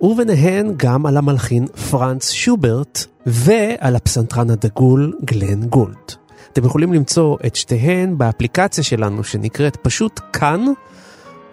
[0.00, 6.12] וביניהן גם על המלחין פרנץ שוברט ועל הפסנתרן הדגול גלן גולד.
[6.52, 10.64] אתם יכולים למצוא את שתיהן באפליקציה שלנו שנקראת פשוט כאן,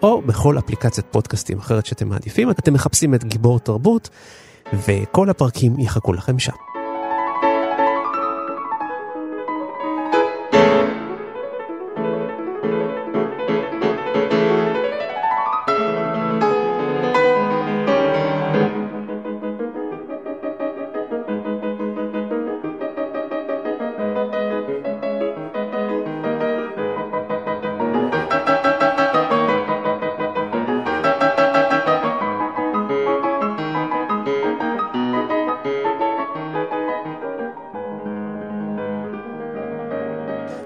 [0.02, 2.50] או בכל אפליקציית פודקאסטים אחרת שאתם מעדיפים.
[2.50, 4.08] אתם מחפשים את גיבור תרבות,
[4.72, 6.73] וכל הפרקים יחכו לכם שם.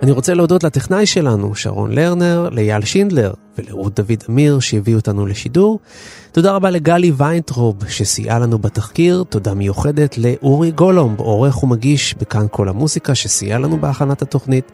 [0.03, 5.79] אני רוצה להודות לטכנאי שלנו, שרון לרנר, לאייל שינדלר ולרות דוד אמיר שהביאו אותנו לשידור.
[6.33, 9.25] תודה רבה לגלי ויינטרוב שסייעה לנו בתחקיר.
[9.29, 14.73] תודה מיוחדת לאורי גולומב, עורך ומגיש בכאן כל המוסיקה שסייע לנו בהכנת התוכנית.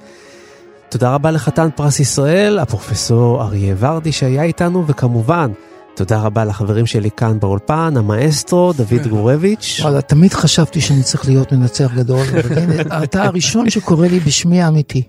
[0.88, 5.50] תודה רבה לחתן פרס ישראל, הפרופסור אריה ורדי שהיה איתנו, וכמובן,
[5.94, 9.80] תודה רבה לחברים שלי כאן באולפן, המאסטרו דוד גורביץ'.
[9.82, 14.62] וואלה, תמיד חשבתי שאני צריך להיות מנצח גדול, אבל הנה, אתה הראשון שקורא לי בשמי
[14.62, 15.02] האמיתי.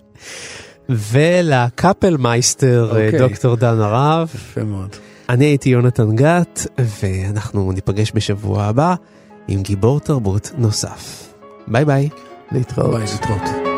[0.89, 3.19] ולקאפל מייסטר אוקיי.
[3.19, 4.29] דוקטור דן הרב.
[4.35, 4.89] יפה מאוד.
[5.29, 6.67] אני הייתי יונתן גת,
[7.01, 8.95] ואנחנו ניפגש בשבוע הבא
[9.47, 11.33] עם גיבור תרבות נוסף.
[11.67, 12.09] ביי ביי.
[12.51, 12.95] להתראות.
[12.95, 13.74] ביי, להתראות.